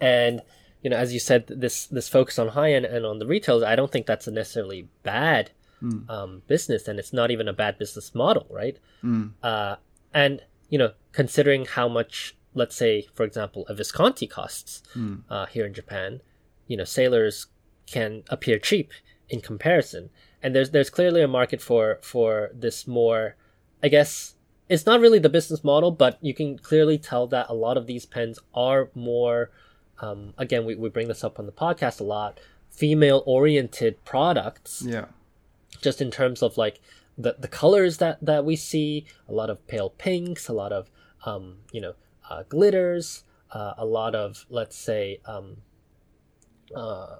[0.00, 0.42] and
[0.82, 3.62] you know, as you said, this this focus on high end and on the retailers,
[3.62, 5.50] I don't think that's necessarily bad
[5.82, 6.08] mm.
[6.08, 8.78] um, business, and it's not even a bad business model, right?
[9.02, 9.32] Mm.
[9.42, 9.76] Uh,
[10.12, 15.22] and you know, considering how much, let's say, for example, a Visconti costs mm.
[15.30, 16.20] uh, here in Japan,
[16.66, 17.46] you know, sailors
[17.86, 18.92] can appear cheap
[19.28, 20.10] in comparison,
[20.42, 23.36] and there's there's clearly a market for for this more,
[23.82, 24.34] I guess.
[24.68, 27.86] It's not really the business model, but you can clearly tell that a lot of
[27.86, 29.50] these pens are more
[30.00, 34.82] um, again, we, we bring this up on the podcast a lot female oriented products
[34.86, 35.06] yeah
[35.80, 36.78] just in terms of like
[37.16, 40.90] the the colors that that we see a lot of pale pinks a lot of
[41.24, 41.94] um, you know
[42.28, 45.56] uh, glitters uh, a lot of let's say um,
[46.74, 47.16] uh,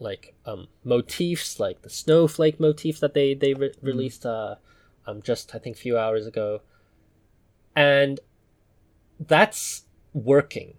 [0.00, 3.74] like um, motifs like the snowflake motif that they they re- mm.
[3.82, 4.56] released uh,
[5.06, 6.60] um, just I think a few hours ago
[7.74, 8.20] and
[9.18, 10.74] that's working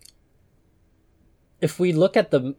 [1.62, 2.56] if we look at the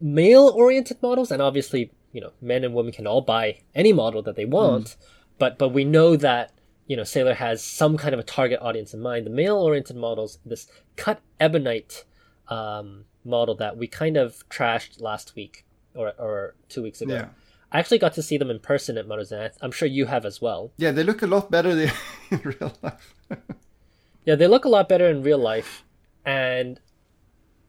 [0.00, 4.22] male oriented models and obviously you know men and women can all buy any model
[4.22, 4.96] that they want mm.
[5.38, 6.52] but but we know that
[6.86, 9.96] you know sailor has some kind of a target audience in mind the male oriented
[9.96, 12.04] models this cut ebonite
[12.48, 17.28] um, model that we kind of trashed last week or or two weeks ago yeah.
[17.74, 19.50] I actually got to see them in person at Maruzen.
[19.60, 20.70] I'm sure you have as well.
[20.76, 21.70] Yeah, they look a lot better
[22.30, 23.14] in real life.
[24.24, 25.82] yeah, they look a lot better in real life,
[26.24, 26.78] and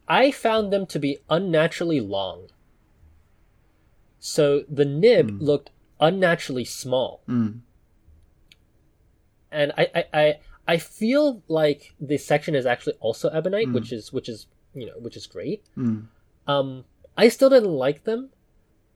[0.08, 2.50] I found them to be unnaturally long.
[4.20, 5.42] So the nib mm.
[5.42, 7.24] looked unnaturally small.
[7.28, 7.62] Mm.
[9.52, 13.74] And I, I, I, I feel like the section is actually also ebonite, mm.
[13.74, 15.64] which is which is you know which is great.
[15.74, 16.02] Hmm.
[16.48, 16.86] Um,
[17.17, 18.30] I still didn't like them,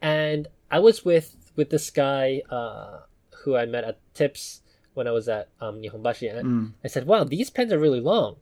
[0.01, 3.01] and I was with with this guy uh,
[3.43, 4.61] who I met at Tips
[4.93, 6.65] when I was at um, Nihonbashi, and hmm.
[6.83, 8.37] I said, "Wow, these pens are really long."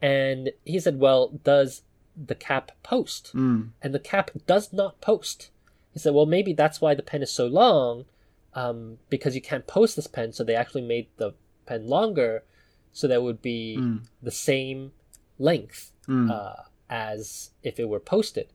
[0.00, 1.82] And he said, "Well, does
[2.16, 3.68] the cap post?" Hmm.
[3.80, 5.50] And the cap does not post.
[5.92, 8.06] He said, well, maybe that's why the pen is so long,
[8.54, 10.32] um, because you can't post this pen.
[10.32, 11.34] So they actually made the
[11.66, 12.44] pen longer,
[12.92, 14.02] so that would be mm.
[14.22, 14.92] the same
[15.38, 16.30] length mm.
[16.30, 18.48] uh, as if it were posted.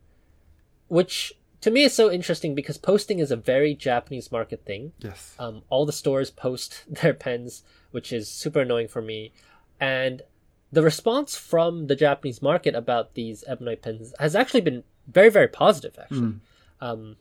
[0.88, 4.94] Which to me is so interesting because posting is a very Japanese market thing.
[5.00, 5.36] Yes.
[5.40, 9.34] Um, all the stores post their pens, which is super annoying for me.
[9.80, 10.22] And
[10.72, 15.48] the response from the Japanese market about these ebonite pens has actually been very, very
[15.48, 16.20] positive, actually.
[16.22, 16.40] Mm.
[16.82, 17.16] Um,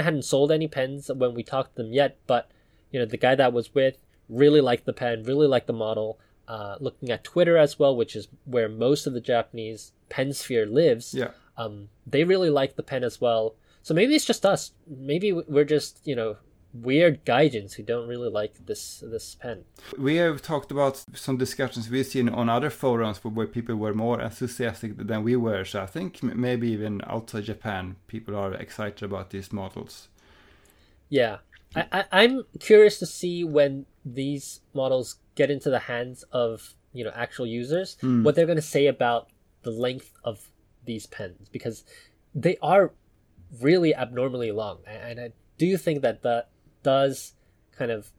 [0.00, 2.50] hadn't sold any pens when we talked to them yet, but
[2.90, 3.98] you know the guy that was with
[4.28, 6.18] really liked the pen, really liked the model.
[6.46, 10.64] Uh, looking at Twitter as well, which is where most of the Japanese pen sphere
[10.64, 11.12] lives.
[11.12, 11.32] Yeah.
[11.58, 13.54] Um, they really like the pen as well.
[13.82, 14.72] So maybe it's just us.
[14.86, 16.36] Maybe we're just you know
[16.74, 19.64] weird gaijins who don't really like this this pen.
[19.98, 24.20] We have talked about some discussions we've seen on other forums where people were more
[24.20, 25.64] enthusiastic than we were.
[25.64, 30.08] So I think maybe even outside Japan, people are excited about these models.
[31.08, 31.38] Yeah,
[31.74, 37.04] I, I I'm curious to see when these models get into the hands of you
[37.04, 38.22] know actual users Hmm.
[38.24, 39.28] what they're going to say about
[39.62, 40.50] the length of
[40.88, 41.84] these pens because
[42.34, 42.92] they are
[43.60, 46.48] really abnormally long, and I do think that that
[46.82, 47.34] does
[47.76, 48.10] kind of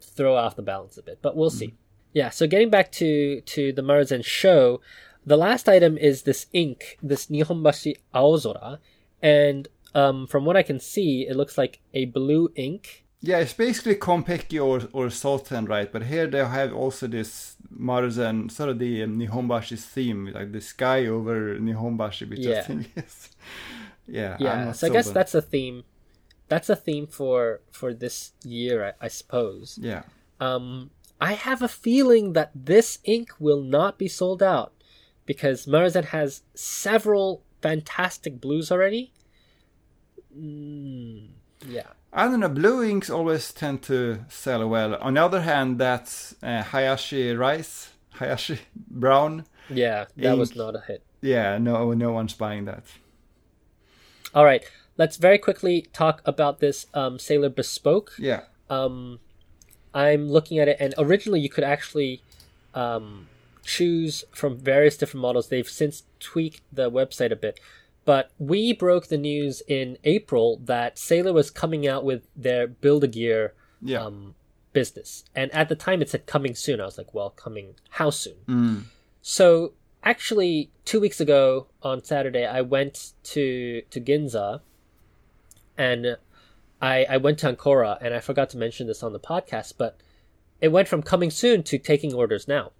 [0.00, 1.74] throw off the balance a bit, but we'll see.
[2.12, 4.80] Yeah, so getting back to to the Maruzen show,
[5.26, 8.78] the last item is this ink, this Nihonbashi Aozora,
[9.20, 13.04] and um, from what I can see, it looks like a blue ink.
[13.20, 15.90] Yeah, it's basically Konpeki or or Sultan, right?
[15.90, 20.60] But here they have also this Maruzen, sort of the um, Nihonbashi's theme, like the
[20.60, 23.30] sky over Nihonbashi, which I think is.
[24.06, 25.84] Yeah, Yeah, so I guess that's a theme.
[26.48, 29.78] That's a theme for for this year, I, I suppose.
[29.82, 30.02] Yeah.
[30.40, 30.90] Um,
[31.20, 34.72] I have a feeling that this ink will not be sold out
[35.26, 39.12] because Maruzen has several fantastic blues already.
[40.36, 41.30] Mm,
[41.66, 41.97] yeah.
[42.12, 42.48] I don't know.
[42.48, 44.94] Blue inks always tend to sell well.
[44.96, 49.44] On the other hand, that's uh, Hayashi rice, Hayashi brown.
[49.68, 51.02] Yeah, that was not a hit.
[51.20, 52.84] Yeah, no, no one's buying that.
[54.34, 54.62] All right,
[54.96, 58.12] let's very quickly talk about this um, Sailor Bespoke.
[58.18, 59.20] Yeah, Um,
[59.94, 62.22] I'm looking at it, and originally you could actually
[62.74, 63.26] um,
[63.64, 65.48] choose from various different models.
[65.48, 67.58] They've since tweaked the website a bit.
[68.08, 73.04] But we broke the news in April that Sailor was coming out with their Build
[73.04, 73.52] a Gear
[73.82, 74.02] yeah.
[74.02, 74.34] um,
[74.72, 75.24] business.
[75.34, 76.80] And at the time it said coming soon.
[76.80, 78.36] I was like, well, coming how soon?
[78.48, 78.82] Mm.
[79.20, 84.62] So actually, two weeks ago on Saturday, I went to to Ginza,
[85.76, 86.16] and
[86.80, 90.00] I I went to Ancora, and I forgot to mention this on the podcast, but
[90.62, 92.72] it went from coming soon to taking orders now.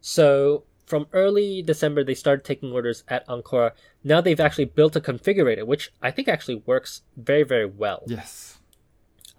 [0.00, 3.72] So from early December, they started taking orders at Ancora.
[4.04, 8.04] Now they've actually built a configurator, which I think actually works very very well.
[8.06, 8.58] Yes.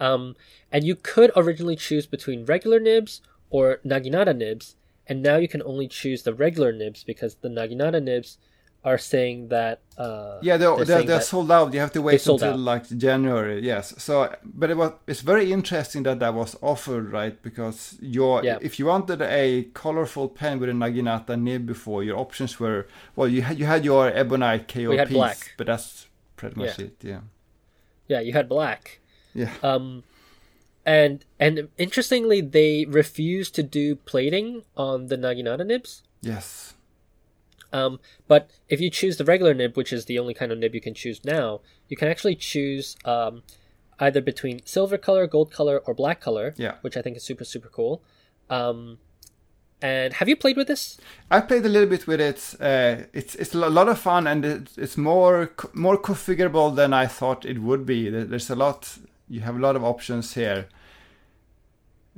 [0.00, 0.36] Um,
[0.70, 3.20] and you could originally choose between regular nibs
[3.50, 4.76] or Naginata nibs,
[5.06, 8.38] and now you can only choose the regular nibs because the Naginata nibs
[8.84, 9.80] are saying that.
[9.98, 11.74] Uh, Yeah, they're, they're they're, they're sold out.
[11.74, 12.58] You have to wait until out.
[12.58, 13.60] like January.
[13.64, 13.94] Yes.
[13.98, 17.40] So, but it was it's very interesting that that was offered, right?
[17.42, 18.58] Because your Yeah.
[18.60, 23.28] if you wanted a colorful pen with a Naginata nib before, your options were well,
[23.28, 25.54] you had you had your Ebonite KOPs, had black.
[25.56, 26.06] but that's
[26.36, 26.84] pretty much Yeah.
[26.86, 26.94] it.
[27.02, 27.20] Yeah.
[28.06, 29.00] Yeah, you had black.
[29.34, 29.50] Yeah.
[29.62, 30.04] Um,
[30.86, 36.02] and and interestingly, they refused to do plating on the Naginata nibs.
[36.22, 36.74] Yes.
[37.72, 40.74] Um, but if you choose the regular nib, which is the only kind of nib
[40.74, 43.42] you can choose now, you can actually choose um,
[43.98, 46.54] either between silver color, gold color, or black color.
[46.56, 46.76] Yeah.
[46.80, 48.02] Which I think is super super cool.
[48.48, 48.98] Um,
[49.80, 50.98] and have you played with this?
[51.30, 52.54] I played a little bit with it.
[52.60, 57.06] Uh, it's it's a lot of fun and it's, it's more more configurable than I
[57.06, 58.08] thought it would be.
[58.10, 58.98] There's a lot.
[59.28, 60.68] You have a lot of options here.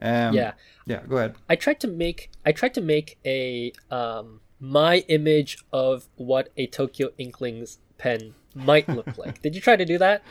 [0.01, 0.53] Um, yeah.
[0.86, 1.01] Yeah.
[1.07, 1.34] Go ahead.
[1.48, 6.66] I tried to make I tried to make a um, my image of what a
[6.66, 9.42] Tokyo Inklings pen might look like.
[9.42, 10.22] Did you try to do that?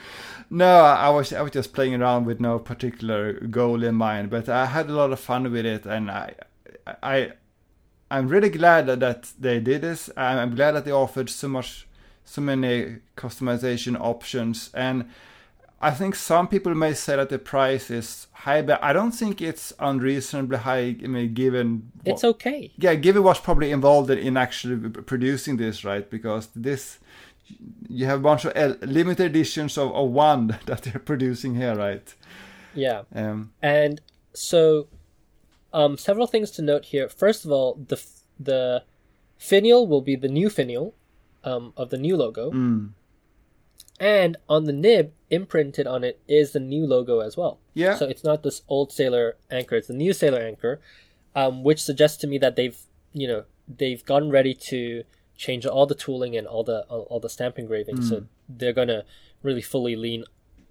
[0.49, 4.47] No, I was I was just playing around with no particular goal in mind, but
[4.49, 6.35] I had a lot of fun with it, and I
[7.03, 7.31] I
[8.11, 10.09] I'm really glad that, they did this.
[10.17, 11.87] I'm I'm glad that they offered so much,
[12.25, 15.09] so many customization options, and
[15.81, 19.41] I think some people may say that the price is high, but I don't think
[19.41, 20.95] it's unreasonably high.
[21.03, 22.71] I mean, given what- It's okay.
[22.77, 26.09] yeah, given what's probably involved in actually producing this, right?
[26.09, 26.99] Because this,
[27.87, 32.13] you have a bunch of limited editions of, of one that they're producing here, right?
[32.75, 33.03] Yeah.
[33.15, 34.01] Um, And
[34.33, 34.87] so,
[35.73, 37.07] um, several things to note here.
[37.09, 37.97] First of all, the
[38.39, 38.83] the
[39.37, 40.93] finial will be the new finial
[41.43, 42.89] um, of the new logo, mm.
[43.99, 47.59] And on the nib, imprinted on it is the new logo as well.
[47.73, 47.95] Yeah.
[47.95, 50.79] So it's not this old sailor anchor; it's the new sailor anchor,
[51.35, 52.77] um, which suggests to me that they've
[53.13, 55.03] you know they've gotten ready to
[55.35, 58.01] change all the tooling and all the all, all the stamp engraving.
[58.01, 59.03] So they're gonna
[59.43, 60.23] really fully lean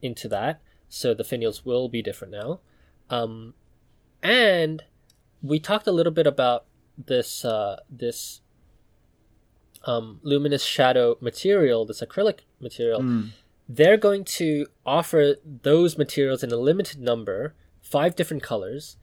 [0.03, 0.61] into that.
[0.89, 2.61] So the finials will be different now.
[3.11, 3.55] Um,
[4.22, 4.83] and
[5.43, 6.64] we talked a little bit about
[6.97, 8.41] this uh, this
[9.85, 13.01] um, luminous shadow material, this acrylic material.
[13.01, 13.31] Mm.
[13.68, 18.97] They're going to offer those materials in a limited number, five different colors,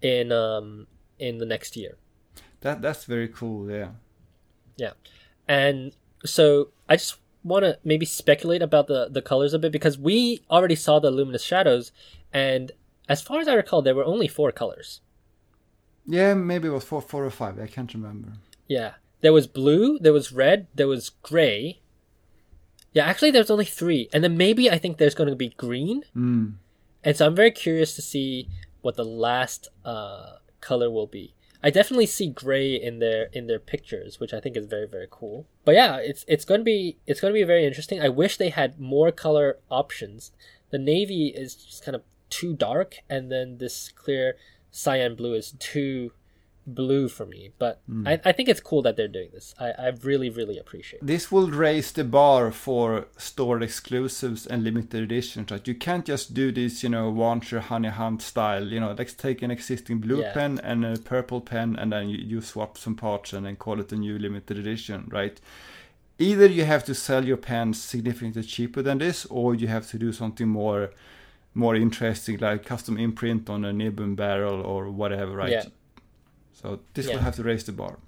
[0.00, 0.86] in um,
[1.18, 1.96] in the next year.
[2.60, 3.70] That that's very cool.
[3.70, 3.90] Yeah.
[4.76, 4.92] Yeah,
[5.46, 9.98] and so I just want to maybe speculate about the the colors a bit because
[9.98, 11.92] we already saw the luminous shadows,
[12.32, 12.72] and
[13.08, 15.00] as far as I recall, there were only four colors.
[16.06, 17.60] Yeah, maybe it was four, four or five.
[17.60, 18.32] I can't remember.
[18.66, 18.92] Yeah.
[19.22, 21.80] There was blue, there was red, there was gray.
[22.92, 24.08] Yeah, actually there's only three.
[24.12, 26.02] And then maybe I think there's going to be green.
[26.14, 26.54] Mm.
[27.02, 28.48] and so I'm very curious to see
[28.82, 31.34] what the last uh, color will be.
[31.64, 35.06] I definitely see gray in their in their pictures, which I think is very very
[35.08, 35.46] cool.
[35.64, 38.00] But yeah, it's it's going to be it's going to be very interesting.
[38.00, 40.32] I wish they had more color options.
[40.70, 44.36] The navy is just kind of too dark, and then this clear
[44.72, 46.12] cyan blue is too
[46.66, 47.50] blue for me.
[47.58, 48.06] But Hmm.
[48.06, 49.54] I, I think it's cool that they're doing this.
[49.58, 51.02] I, I really really appreciate.
[51.02, 51.06] it.
[51.06, 55.50] This will raise the bar for store exclusives and limited editions.
[55.50, 55.66] Right?
[55.66, 58.66] You can't just do this, you know, Wancher Honey Hunt style.
[58.68, 60.32] You know, let's take an existing blue Yeah.
[60.32, 63.80] pen and a purple pen, and then you, you swap some parts and then call
[63.80, 65.40] it a new limited edition, right?
[66.18, 69.98] Either you have to sell your pens significantly cheaper than this, or you have to
[69.98, 70.90] do something more,
[71.54, 75.50] more interesting, like custom imprint on a nib and barrel or whatever, right?
[75.50, 75.64] Yeah.
[76.62, 77.14] So this Yeah.
[77.14, 77.98] will have to raise the bar.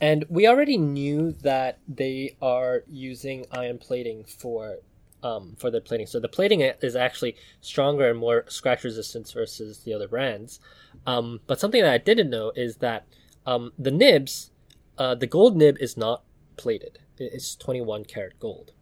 [0.00, 4.78] And we already knew that they are using ion plating for
[5.22, 6.08] um, for their plating.
[6.08, 10.58] So the plating is actually stronger and more scratch resistance versus the other brands.
[11.06, 13.06] Um, but something that I didn't know is that
[13.46, 14.50] um, the nibs,
[14.98, 16.24] uh, the gold nib is not
[16.56, 16.98] plated.
[17.18, 18.72] It's 21 karat gold.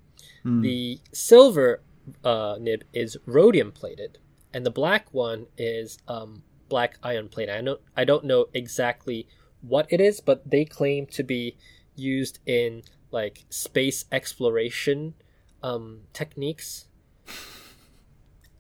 [0.63, 1.83] The silver
[2.25, 4.17] uh, nib is rhodium plated,
[4.55, 7.55] and the black one is um, black ion plated.
[7.55, 9.29] I know I don't know exactly
[9.61, 11.59] what it is, but they claim to be
[11.95, 15.15] used in like space exploration
[15.63, 16.87] um, techniques,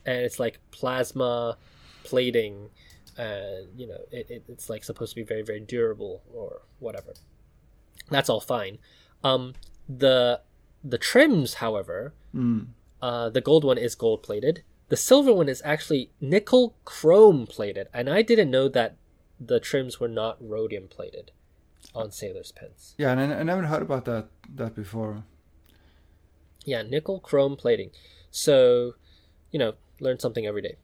[0.04, 1.56] and it's like plasma
[2.04, 2.68] plating,
[3.16, 7.14] and you know it, it, it's like supposed to be very very durable or whatever.
[8.10, 8.76] That's all fine.
[9.24, 9.54] Um,
[9.88, 10.42] the
[10.84, 12.12] the trims, however,
[13.00, 14.62] uh, the gold one is gold plated.
[14.90, 18.96] The silver one is actually nickel chrome plated, and I didn't know that
[19.40, 21.30] the trims were not rhodium plated
[21.94, 22.96] on sailors' pens.
[22.98, 24.26] Yeah, and I, I never heard about that
[24.56, 25.22] that before.
[26.64, 27.90] Yeah, nickel chrome plating.
[28.32, 28.94] So,
[29.52, 30.76] you know, learn something every day.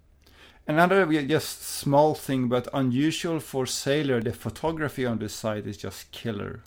[0.69, 6.11] Another just small thing, but unusual for Sailor, the photography on this side is just
[6.13, 6.63] killer.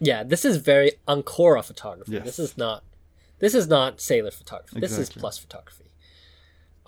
[0.00, 2.12] Yeah, this is very Ancora photography.
[2.12, 2.24] Yes.
[2.24, 2.84] This is not
[3.38, 4.80] this is not sailor photography.
[4.80, 5.87] This is plus photography.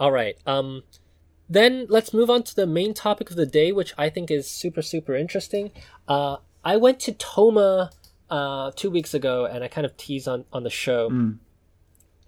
[0.01, 0.37] All right.
[0.47, 0.83] Um
[1.49, 4.51] then let's move on to the main topic of the day, which I think is
[4.51, 5.71] super super interesting.
[6.09, 7.91] Uh I went to Toma
[8.29, 11.09] uh 2 weeks ago and I kind of teased on on the show.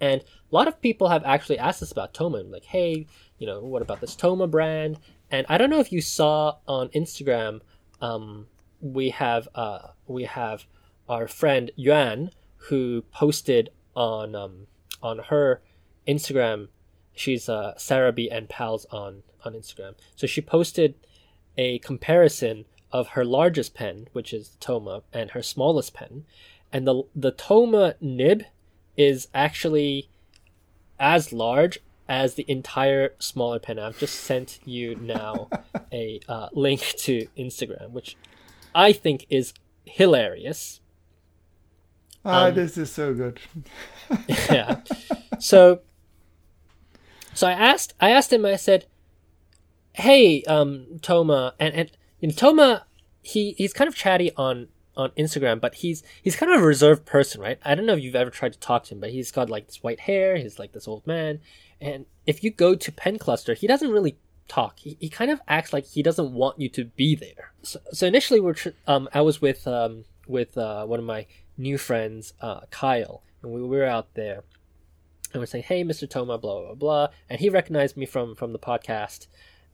[0.01, 3.07] And a lot of people have actually asked us about Toma and like, hey,
[3.39, 4.99] you know, what about this Toma brand?
[5.31, 7.61] And I don't know if you saw on Instagram,
[8.01, 8.49] um,
[8.81, 10.67] we have uh, we have
[11.09, 12.31] our friend Yuan
[12.69, 14.67] who posted on um,
[15.03, 15.63] on her
[16.07, 16.69] Instagram.
[17.15, 19.95] She's uh, Sarah B and pals on on Instagram.
[20.17, 20.95] So she posted
[21.59, 26.25] a comparison of her largest pen, which is Toma, and her smallest pen,
[26.73, 28.45] and the the Toma nib
[28.97, 30.09] is actually
[30.99, 33.79] as large as the entire smaller pen.
[33.79, 35.49] I've just sent you now
[35.93, 38.17] a uh, link to Instagram, which
[38.75, 39.55] I think is
[39.85, 40.81] hilarious.
[42.25, 43.41] Ah, Um, this is so good.
[44.29, 44.81] yeah.
[45.39, 45.81] So,
[47.35, 48.45] so I asked, I asked him.
[48.45, 48.87] I said,
[49.93, 52.87] "Hey, um, Toma," and and you know, Toma,
[53.23, 57.05] he he's kind of chatty on on Instagram, but he's he's kind of a reserved
[57.07, 57.59] person, right?
[57.65, 59.67] I don't know if you've ever tried to talk to him, but he's got like
[59.67, 60.37] this white hair.
[60.37, 61.41] He's like this old man,
[61.81, 64.19] and if you go to Pen Cluster, he doesn't really
[64.49, 64.79] talk.
[64.81, 67.53] He, he kind of acts like he doesn't want you to be there.
[67.63, 71.27] So, so initially, we're tr- um I was with um with uh, one of my
[71.57, 74.45] new friends, uh, Kyle, and we were out there,
[75.33, 76.09] and we're saying, "Hey, Mr.
[76.09, 79.27] Toma, blah blah blah," and he recognized me from from the podcast,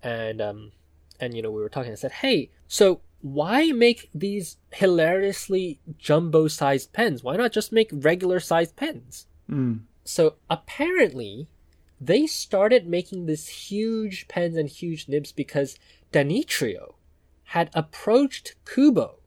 [0.02, 0.72] and um,
[1.20, 1.92] and you know we were talking.
[1.92, 7.22] I said, "Hey, so why make these hilariously jumbo-sized pens?
[7.22, 9.80] Why not just make regular-sized pens?" Mm.
[10.04, 11.48] So apparently,
[12.00, 15.78] they started making this huge pens and huge nibs because
[16.12, 16.94] Danitrio
[17.44, 19.18] had approached Kubo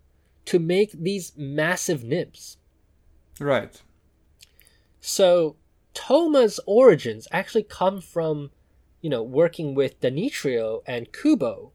[0.46, 2.58] to make these massive nibs.
[3.40, 3.82] Right.
[5.00, 5.56] So
[5.94, 8.52] Toma's origins actually come from,
[9.02, 11.72] you know, working with Danitrio and Kubo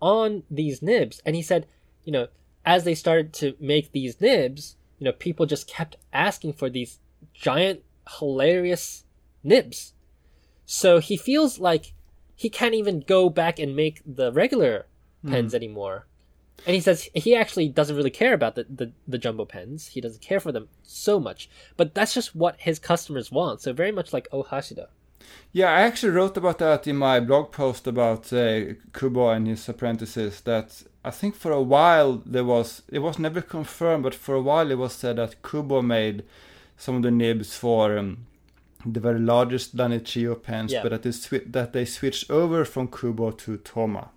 [0.00, 1.22] on these nibs.
[1.24, 1.66] And he said,
[2.04, 2.28] you know,
[2.64, 6.98] as they started to make these nibs, you know, people just kept asking for these
[7.32, 7.82] giant,
[8.18, 9.04] hilarious
[9.42, 9.94] nibs.
[10.66, 11.94] So he feels like
[12.34, 14.86] he can't even go back and make the regular
[15.26, 15.56] pens hmm.
[15.56, 16.06] anymore.
[16.66, 19.88] And he says he actually doesn't really care about the, the, the jumbo pens.
[19.88, 21.48] He doesn't care for them so much.
[21.76, 23.60] But that's just what his customers want.
[23.62, 24.88] So very much like Oh Hashida.
[25.52, 29.68] Yeah, I actually wrote about that in my blog post about uh, Kubo and his
[29.68, 30.40] apprentices.
[30.42, 34.42] That I think for a while there was it was never confirmed, but for a
[34.42, 36.24] while it was said that Kubo made
[36.76, 38.26] some of the nibs for um,
[38.86, 40.82] the very largest Lan-Ichigo pens, Yeah.
[40.82, 44.10] but that they, swi- that they switched over from Kubo to Toma.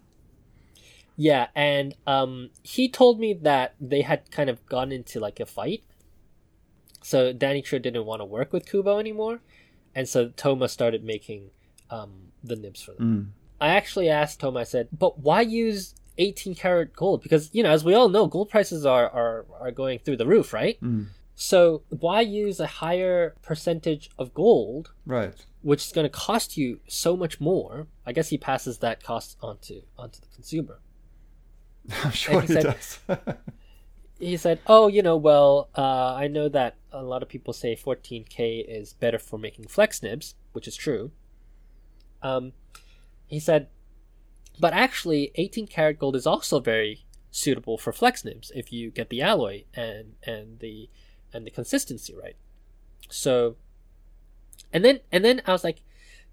[1.29, 5.45] Yeah, and um, he told me that they had kind of gone into like a
[5.45, 5.83] fight.
[7.03, 9.39] So Danitrio didn't want to work with Kubo anymore,
[9.93, 11.51] and so Toma started making
[11.91, 13.33] um, the nibs for them.
[13.59, 14.61] I actually asked Toma.
[14.61, 17.21] I said, "But why use 18 karat gold?
[17.21, 20.25] Because you know, as we all know, gold prices are are, are going through the
[20.25, 20.79] roof, right?
[21.35, 25.33] So why use a higher percentage of gold, Right.
[25.61, 27.87] which is going to cost you so much more?
[28.07, 30.79] I guess he passes that cost onto onto the consumer."
[32.03, 32.99] I'm sure he he, said- does.
[34.19, 37.75] he said, "Oh, you know, well, uh, I know that a lot of people say
[37.75, 41.11] 14k is better for making flex nibs, which is true."
[42.21, 42.53] Um,
[43.25, 43.67] he said,
[44.59, 49.09] "But actually, 18 karat gold is also very suitable for flex nibs if you get
[49.09, 50.89] the alloy and and the
[51.33, 52.35] and the consistency right."
[53.09, 53.55] So,
[54.71, 55.81] and then and then I was like,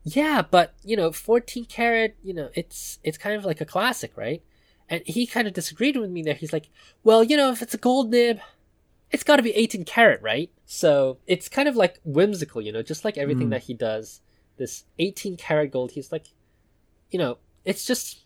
[0.04, 4.16] "Yeah, but you know, 14 karat, you know, it's it's kind of like a classic,
[4.16, 4.42] right?"
[4.88, 6.34] And he kind of disagreed with me there.
[6.34, 6.68] He's like,
[7.04, 8.40] well, you know, if it's a gold nib,
[9.10, 10.50] it's got to be 18 karat, right?
[10.66, 14.20] So it's kind of like whimsical, you know, just like everything that he does.
[14.56, 16.26] This 18 karat gold, he's like,
[17.10, 18.24] you know, it's just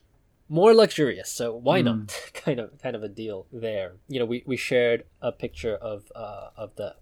[0.49, 1.31] more luxurious.
[1.31, 2.31] So why not?
[2.35, 3.93] kind of, kind of a deal there.
[4.09, 6.97] You know, we, we shared a picture of uh, of the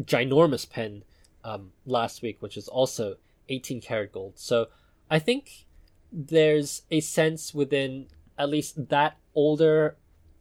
[0.00, 1.04] ginormous pen
[1.44, 3.16] um, last week, which is also
[3.48, 4.34] 18 karat gold.
[4.36, 4.68] So
[5.10, 5.66] I think
[6.10, 8.06] there's a sense within
[8.38, 9.96] at least that older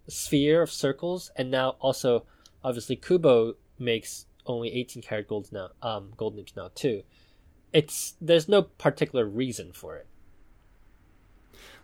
[0.07, 2.25] sphere of circles, and now also
[2.63, 7.03] obviously Kubo makes only 18 karat gold now, um, gold nibs now too.
[7.71, 10.07] It's there's no particular reason for it.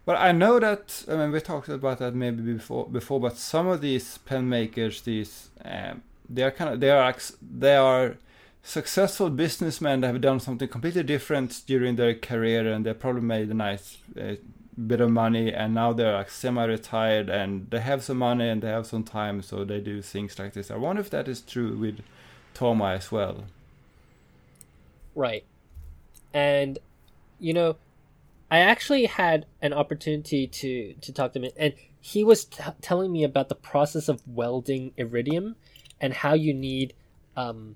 [0.05, 1.05] Well, I know that.
[1.07, 2.87] I mean, we talked about that maybe before.
[2.87, 7.15] Before, but some of these pen makers, these um, they are kind of they are
[7.41, 8.17] they are
[8.63, 13.49] successful businessmen that have done something completely different during their career, and they probably made
[13.49, 14.35] a nice uh,
[14.87, 18.69] bit of money, and now they're like semi-retired, and they have some money and they
[18.69, 20.71] have some time, so they do things like this.
[20.71, 21.99] I wonder if that is true with
[22.53, 23.45] Toma as well.
[25.15, 25.43] Right.
[26.33, 26.79] And
[27.39, 27.77] you know,
[28.51, 33.11] I actually had an opportunity to to talk to him and he was t- telling
[33.11, 35.55] me about the process of welding iridium
[35.99, 36.93] and how you need
[37.35, 37.75] um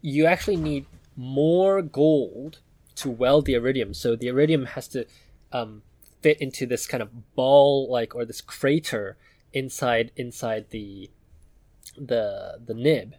[0.00, 0.86] you actually need
[1.16, 2.58] more gold
[2.94, 3.94] to weld the iridium.
[3.94, 5.06] So the iridium has to
[5.52, 5.82] um
[6.22, 9.16] fit into this kind of ball like or this crater
[9.52, 11.10] inside inside the
[11.96, 13.14] the the nib.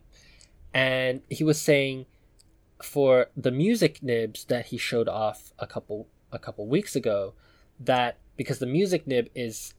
[0.74, 2.06] And he was saying
[2.82, 7.34] for the music nibs that he showed off a couple a couple weeks ago
[7.80, 9.74] that because the music nib is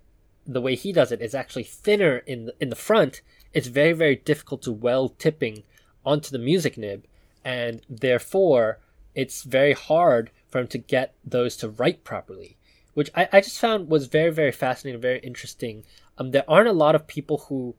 [0.47, 3.22] the way he does it is actually thinner in the, in the front
[3.53, 5.62] it's very very difficult to weld tipping
[6.05, 7.05] onto the music nib
[7.45, 8.79] and therefore
[9.14, 12.57] it's very hard for him to get those to write properly
[12.95, 15.84] which I, I just found was very very fascinating very interesting
[16.18, 17.74] um, there aren't a lot of people who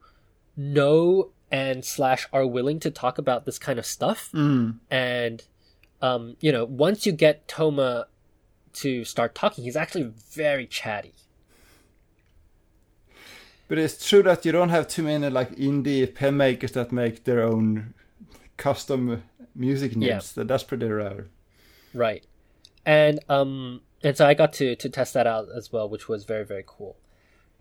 [0.55, 4.31] know and slash are willing to talk about this kind of stuff
[4.89, 5.43] and
[6.01, 8.07] um, you know once you get toma
[8.73, 11.13] to start talking he's actually very chatty
[13.67, 17.23] But it's true that you don't have too many like indie pen makers that make
[17.23, 17.93] their own
[18.57, 19.23] custom
[19.55, 20.15] music Yeah.
[20.15, 20.33] nibs.
[20.33, 21.27] That That's pretty rare.
[21.93, 22.23] right
[22.85, 26.23] and um and so i got to to test that out as well which was
[26.23, 26.95] very very cool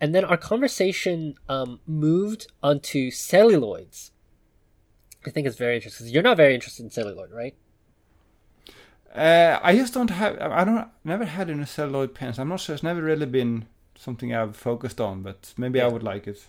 [0.01, 4.11] and then our conversation um moved onto celluloids
[5.26, 7.57] i think it's very interesting you're not very interested in celluloid right
[9.14, 10.34] Uh, I just don't have.
[10.40, 10.88] I don't.
[11.05, 12.36] Never had any celluloid pens.
[12.38, 12.74] I'm not sure.
[12.74, 13.66] It's never really been
[13.97, 15.22] something I've focused on.
[15.22, 16.45] But maybe I would like it.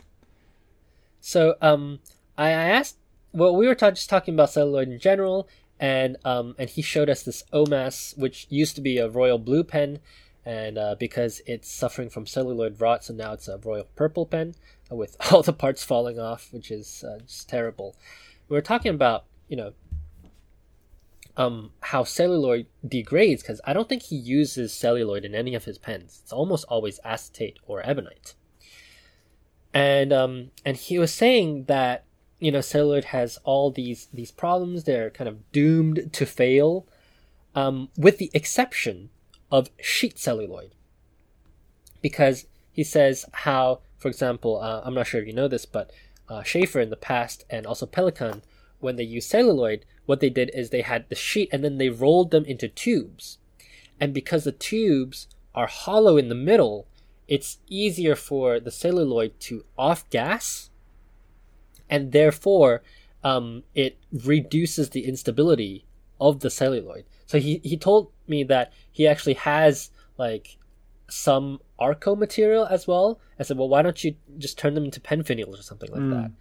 [1.22, 2.00] So um,
[2.38, 2.98] I, I asked.
[3.34, 5.48] Well, we were ta- just talking about celluloid in general,
[5.80, 9.64] and um, and he showed us this OMAS, which used to be a royal blue
[9.64, 10.00] pen,
[10.46, 14.56] and uh, because it's suffering from celluloid rot, so now it's a royal purple pen
[14.90, 17.96] with all the parts falling off, which is uh, just terrible.
[18.48, 19.74] We were talking about you know
[21.38, 25.78] um, how celluloid degrades because I don't think he uses celluloid in any of his
[25.78, 26.22] pens.
[26.24, 28.36] It's almost always acetate or ebonite
[29.76, 32.05] and um and he was saying that
[32.40, 34.84] you know celluloid has all these these problems.
[34.84, 36.86] They're kind of doomed to fail
[37.54, 39.10] um with the exception
[39.52, 40.72] of sheet celluloid.
[42.02, 45.92] Because he says how for example uh, i'm not sure if you know this but
[46.28, 48.42] uh, Sheaffer in the past and also Pelikan
[48.80, 51.90] when they used celluloid what they did is they had the sheet and then they
[51.90, 53.38] rolled them into tubes.
[54.00, 56.88] And because the tubes are hollow in the middle
[57.28, 60.70] it's easier for the celluloid to off gas
[61.90, 62.82] and therefore
[63.24, 65.86] um, it reduces the instability
[66.20, 67.06] of the celluloid.
[67.26, 70.58] So he, he told me that he actually has like
[71.10, 73.20] some Arco material as well.
[73.40, 76.02] I said, well, why don't you just turn them into pen finials or something like
[76.12, 76.32] that?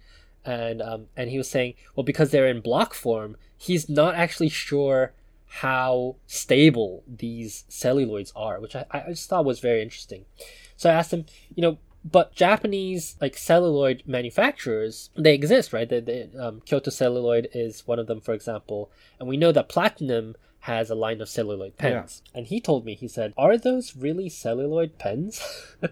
[0.45, 4.49] And um, and he was saying, well, because they're in block form, he's not actually
[4.49, 5.13] sure
[5.47, 10.25] how stable these celluloids are, which I, I just thought was very interesting.
[10.77, 11.25] So I asked him,
[11.55, 11.77] you know,
[12.09, 15.89] but Japanese like celluloid manufacturers, they exist, right?
[15.89, 19.67] They, they, um, Kyoto Celluloid is one of them, for example, and we know that
[19.69, 22.23] Platinum has a line of celluloid pens.
[22.33, 25.41] And he told me, he said, "Are those really celluloid pens?"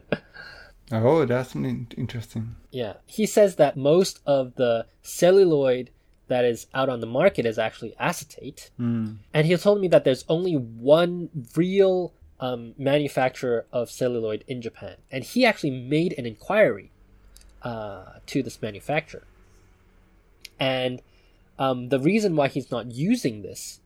[0.91, 2.55] Oh, that's in- interesting.
[2.71, 5.89] yeah, he says that most of the celluloid
[6.27, 9.17] that is out on the market is actually acetate, Mm.
[9.33, 12.13] and he told me that there's only one real
[12.43, 16.91] um, manufacturer of celluloid in Japan, and he actually made an inquiry
[17.61, 19.23] uh, to this manufacturer.
[20.59, 21.01] And
[21.57, 23.79] um, the reason why he's not using this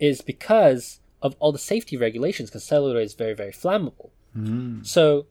[0.00, 4.10] is because of all the safety regulations, because celluloid is very, very flammable.
[4.36, 4.84] Mm.
[4.84, 5.26] So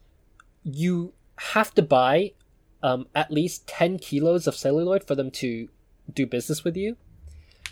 [0.64, 2.32] you have to buy
[2.82, 5.68] um, at least 10 kilos of celluloid for them to
[6.14, 6.96] do business with you.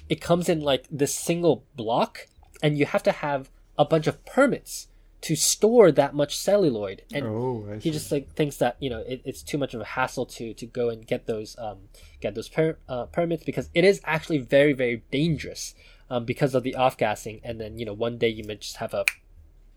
[0.10, 2.28] It comes in like this single block,
[2.62, 4.90] and you have to have a bunch of permits
[5.22, 7.02] to store that much celluloid.
[7.14, 9.86] And Oh, he just like thinks that you know it, it's too much of a
[9.86, 11.90] hassle to to go and get those um
[12.22, 15.74] get those per, uh, permits because it is actually very very dangerous
[16.10, 18.78] um because of the off gassing and then you know one day you may just
[18.78, 19.06] have a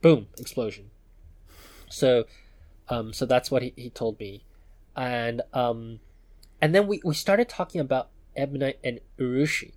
[0.03, 0.91] boom explosion.
[1.89, 2.25] So
[2.89, 4.45] um so that's what he, he told me.
[4.95, 6.01] And um
[6.61, 9.73] and then we we started talking about ebonite and urushi.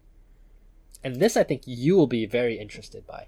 [1.04, 3.28] And this i think you will be very interested by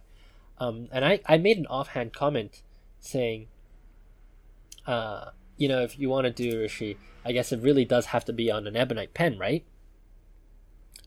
[0.60, 2.62] um and i i made an offhand comment
[3.00, 3.48] saying
[4.88, 8.24] uh, you know, if you want to do Urushi, I guess it really does have
[8.26, 9.66] to be on an ebonite pen, right?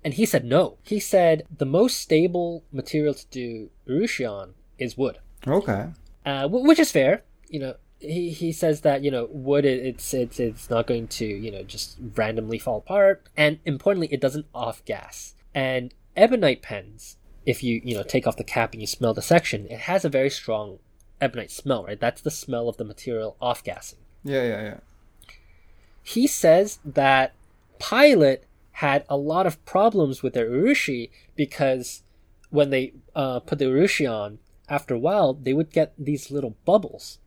[0.05, 0.79] And he said no.
[0.83, 5.91] He said the most stable material to do Urushi on is wood, Okay.
[6.27, 7.23] uh, wh- which is fair.
[7.49, 11.07] You know, he, he says that you know wood it, it's it's it's not going
[11.09, 15.35] to you know just randomly fall apart, and importantly, it doesn't off gas.
[15.55, 17.17] And ebonite pens,
[17.49, 20.05] if you you know take off the cap and you smell the section, it has
[20.05, 20.79] a very strong
[21.19, 21.99] ebonite smell, right?
[21.99, 24.01] That's the smell of the material off gassing.
[24.23, 24.81] Yeah, yeah, yeah.
[26.03, 27.33] he says that
[27.79, 32.03] Pilot had a lot of problems with their urushi because
[32.51, 34.39] when they uh, put the urushi on,
[34.69, 37.19] after a while, they would get these little bubbles.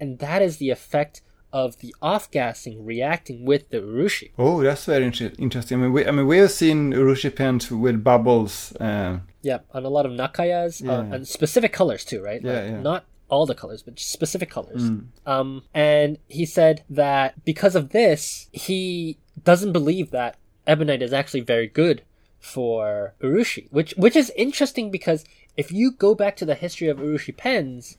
[0.00, 1.22] And that is the effect
[1.52, 4.30] of the off gassing reacting with the urushi.
[4.38, 5.78] Oh, that's very inter- interesting.
[5.78, 8.72] I mean, we, I mean, we have seen urushi pens with bubbles.
[8.76, 12.42] Uh, Yeah, on a lot of nakayas, uh, and specific colors too, right?
[12.42, 12.82] Yeah, Like, yeah.
[12.82, 14.90] Not all the colors, but specific colors.
[15.26, 20.36] Um, and he said that because of this, he doesn't believe that
[20.66, 22.02] ebonite is actually very good
[22.38, 25.24] for urushi, which which is interesting because
[25.56, 27.98] if you go back to the history of urushi pens,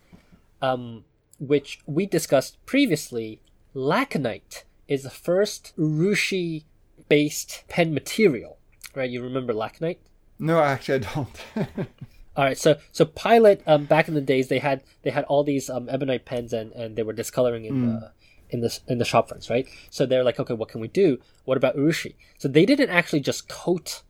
[0.61, 1.03] um,
[1.39, 3.41] which we discussed previously,
[3.75, 6.63] laconite is the first urushi
[7.07, 8.57] based pen material,
[8.95, 9.09] right?
[9.09, 9.97] You remember laconite?
[10.37, 11.41] no, actually, I don't.
[12.35, 15.43] All right, so so Pilot um, back in the days they had they had all
[15.43, 18.11] these um, ebonite pens and, and they were discoloring in the
[18.49, 19.67] in the in the shop fronts, right?
[19.89, 21.19] So they're like, okay, what can we do?
[21.45, 22.15] What about urushi?
[22.37, 24.03] So they didn't actually just coat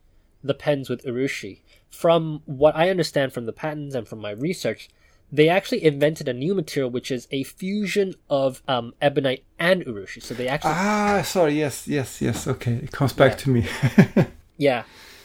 [0.44, 1.62] the pens with urushi.
[1.90, 4.88] From what I understand from the patents and from my research,
[5.32, 10.22] they actually invented a new material which is a fusion of um, ebonite and urushi.
[10.22, 11.58] So they actually ah, sorry.
[11.58, 12.46] Yes, yes, yes.
[12.46, 13.66] Okay, it comes back to me.
[14.60, 14.82] Yeah,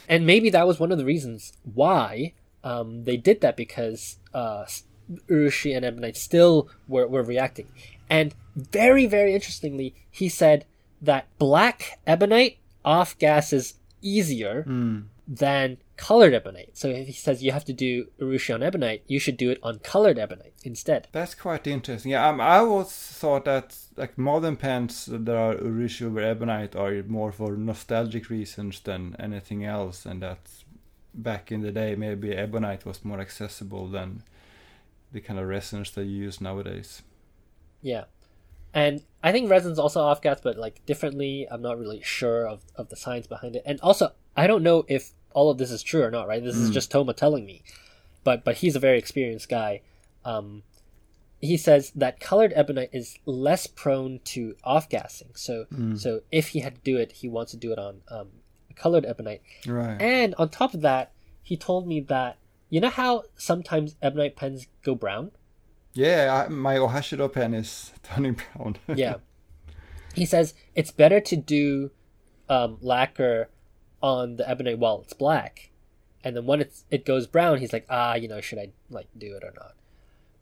[0.07, 2.31] and maybe that was one of the reasons why
[2.63, 4.63] um, they did that because uh,
[5.29, 7.67] Urushi and Ebonite still were, were reacting.
[8.09, 10.63] And very, very interestingly, he said
[11.01, 14.63] that black Ebonite off gases easier
[15.27, 16.77] than colored Ebonite.
[16.77, 19.59] So if he says you have to do Urushi on Ebonite, you should do it
[19.63, 21.07] on colored Ebonite instead.
[21.11, 22.11] That's quite interesting.
[22.11, 27.03] Yeah, um, I always thought that like modern pens that are urushi over ebonite are
[27.07, 30.49] more for nostalgic reasons than anything else, and that
[31.13, 34.21] back in the day maybe ebonite was more accessible than
[35.11, 37.01] the kind of resins they use nowadays.
[37.81, 38.05] Yeah.
[38.73, 41.47] And I think resin's also off gas, but like differently.
[41.49, 43.63] I'm not really sure of, of the science behind it.
[43.65, 46.43] And also, I don't know if all of this is true or not, right?
[46.43, 47.63] This is just Toma telling me.
[48.23, 49.81] But but he's a very experienced guy.
[50.23, 50.63] Um,
[51.39, 55.29] he says that colored ebonite is less prone to off gassing.
[55.35, 58.29] So so if he had to do it, he wants to do it on um,
[58.75, 59.41] colored ebonite.
[59.67, 60.01] Right.
[60.01, 61.11] And on top of that,
[61.43, 62.37] he told me that
[62.69, 65.31] you know how sometimes ebonite pens go brown.
[65.93, 68.77] Yeah, I, my Ohashido pen is turning brown.
[68.95, 69.15] yeah.
[70.13, 71.91] He says it's better to do
[72.49, 73.49] um, lacquer
[74.05, 75.71] on the ebonite while it's black,
[76.23, 79.07] and then when it's it goes brown, he's like, ah, you know, should I like
[79.17, 79.73] do it or not?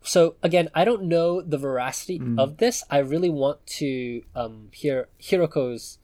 [0.01, 2.83] So again, I don't know the veracity of this.
[2.89, 5.97] I really want to um, hear Hiroko's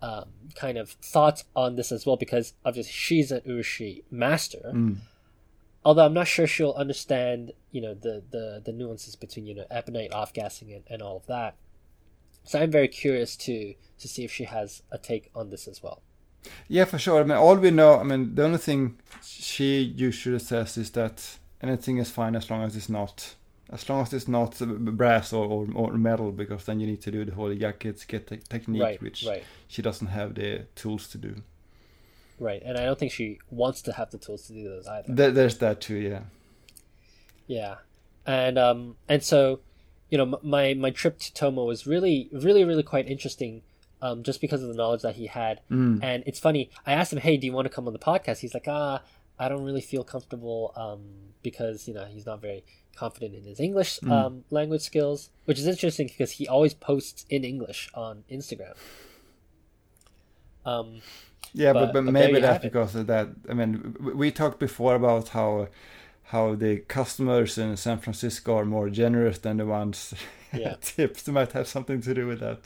[0.00, 4.70] um, kind of thoughts on this as well because obviously she's an urushi master.
[5.84, 9.66] Although I'm not sure she'll understand, you know, the the, the nuances between you know
[9.70, 11.56] ebonite off gassing and, and all of that.
[12.44, 15.82] So I'm very curious to to see if she has a take on this as
[15.82, 16.00] well.
[16.68, 17.20] Yeah, for sure.
[17.20, 21.38] I mean, all we know, I mean, the only thing she usually says is that
[21.62, 23.34] anything is fine as long as it's not,
[23.70, 24.58] as long as it's not
[24.96, 28.26] brass or, or, or metal, because then you need to do the whole jacket get
[28.26, 31.34] te- technique, right, which right, she doesn't have the tools to do.
[32.38, 32.62] right.
[32.64, 35.14] And I don't think she wants to have the tools to do those either.
[35.14, 36.20] Th- there's that too, yeah.
[37.46, 37.76] Yeah,
[38.26, 39.60] and um and so,
[40.10, 43.62] you know, m- my my trip to Toma was really really really quite interesting,
[44.02, 45.60] um just because of the knowledge that he had.
[45.70, 46.02] Mm.
[46.02, 46.70] And it's funny.
[46.86, 49.02] I asked him, "Hey, do you want to come on the podcast?" He's like, "Ah,
[49.38, 51.02] I don't really feel comfortable um
[51.42, 52.64] because you know he's not very
[52.96, 54.10] confident in his English Mm.
[54.12, 58.74] um language skills," which is interesting because he always posts in English on Instagram.
[60.64, 61.00] Um,
[61.54, 63.28] Yeah, But- but, but, but maybe that's because of that.
[63.48, 65.68] I mean, we talked before about how
[66.24, 70.12] how the customers in San Francisco are more generous than the ones
[70.52, 70.74] Yeah.
[70.82, 71.26] tips.
[71.26, 72.60] Might have something to do with that.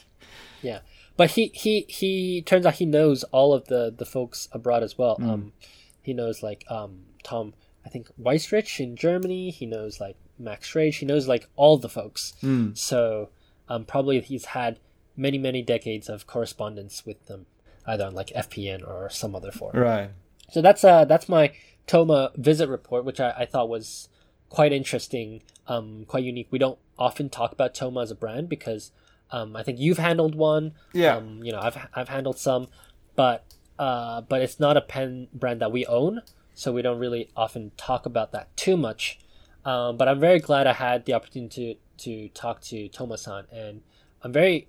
[1.17, 4.97] But he he he turns out he knows all of the the folks abroad as
[4.97, 5.17] well.
[5.19, 5.29] Mm.
[5.29, 5.53] Um,
[6.01, 7.55] he knows like um Tom,
[7.85, 9.51] I think Weistrich in Germany.
[9.51, 10.99] He knows like Max Schrage.
[10.99, 12.35] He knows like all the folks.
[12.43, 12.77] Mm.
[12.77, 13.31] So
[13.69, 14.79] um, probably he's had
[15.17, 17.47] many many decades of correspondence with them,
[17.87, 19.79] either on like FPN or some other forum.
[19.79, 20.11] Right.
[20.51, 21.53] So that's uh that's my
[21.87, 24.09] Toma visit report, which I, I thought was
[24.49, 26.49] quite interesting, um, quite unique.
[26.51, 28.93] We don't often talk about Toma as a brand because
[29.33, 30.75] um, I think you've handled one.
[30.93, 31.17] Yeah.
[31.17, 32.69] Um, you know, I've I've handled some,
[33.17, 33.45] but
[33.79, 36.23] uh, but it's not a pen brand that we own,
[36.55, 39.19] so we don't really often talk about that too much.
[39.65, 43.83] Um, but I'm very glad I had the opportunity to to talk to Toma-san, and
[44.23, 44.69] I'm very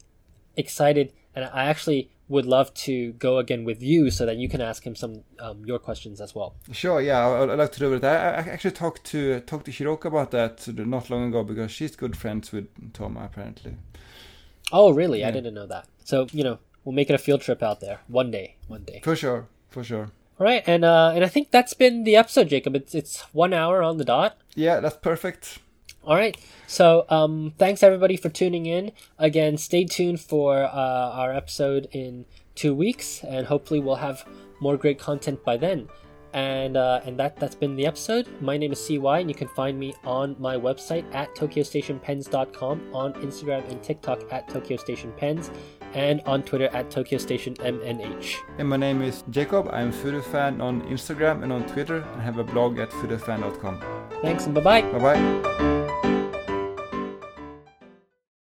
[0.55, 4.61] excited, and I actually would love to go again with you so that you can
[4.61, 6.55] ask him some um, your questions as well.
[6.71, 7.01] Sure.
[7.01, 8.03] Yeah, I'd like to do it.
[8.03, 11.95] I, I actually talked to talked to Hiroka about that not long ago because she's
[11.97, 13.75] good friends with Toma apparently.
[14.71, 15.23] Oh, really?
[15.23, 15.87] I didn't know that.
[16.03, 18.55] So you know, we'll make it a field trip out there one day.
[18.67, 19.01] One day.
[19.03, 19.47] For sure.
[19.69, 20.11] For sure.
[20.39, 22.75] All right, and uh, and I think that's been the episode, Jacob.
[22.75, 24.37] It's it's one hour on the dot.
[24.55, 25.59] Yeah, that's perfect.
[26.03, 26.35] All right.
[26.67, 28.91] So um, thanks everybody for tuning in.
[29.17, 34.25] Again, stay tuned for uh, our episode in two weeks, and hopefully we'll have
[34.59, 35.87] more great content by then.
[36.33, 38.27] And uh, and that that's been the episode.
[38.41, 43.13] My name is CY, and you can find me on my website at tokyostationpens.com, on
[43.13, 45.51] Instagram and TikTok at Tokyo Station Pens,
[45.93, 48.35] and on Twitter at Tokyo Station MNH.
[48.57, 49.69] And my name is Jacob.
[49.71, 53.81] I'm Fudefan on Instagram and on Twitter, and have a blog at fudefan.com.
[54.21, 54.81] Thanks and bye bye.
[54.81, 55.72] Bye bye.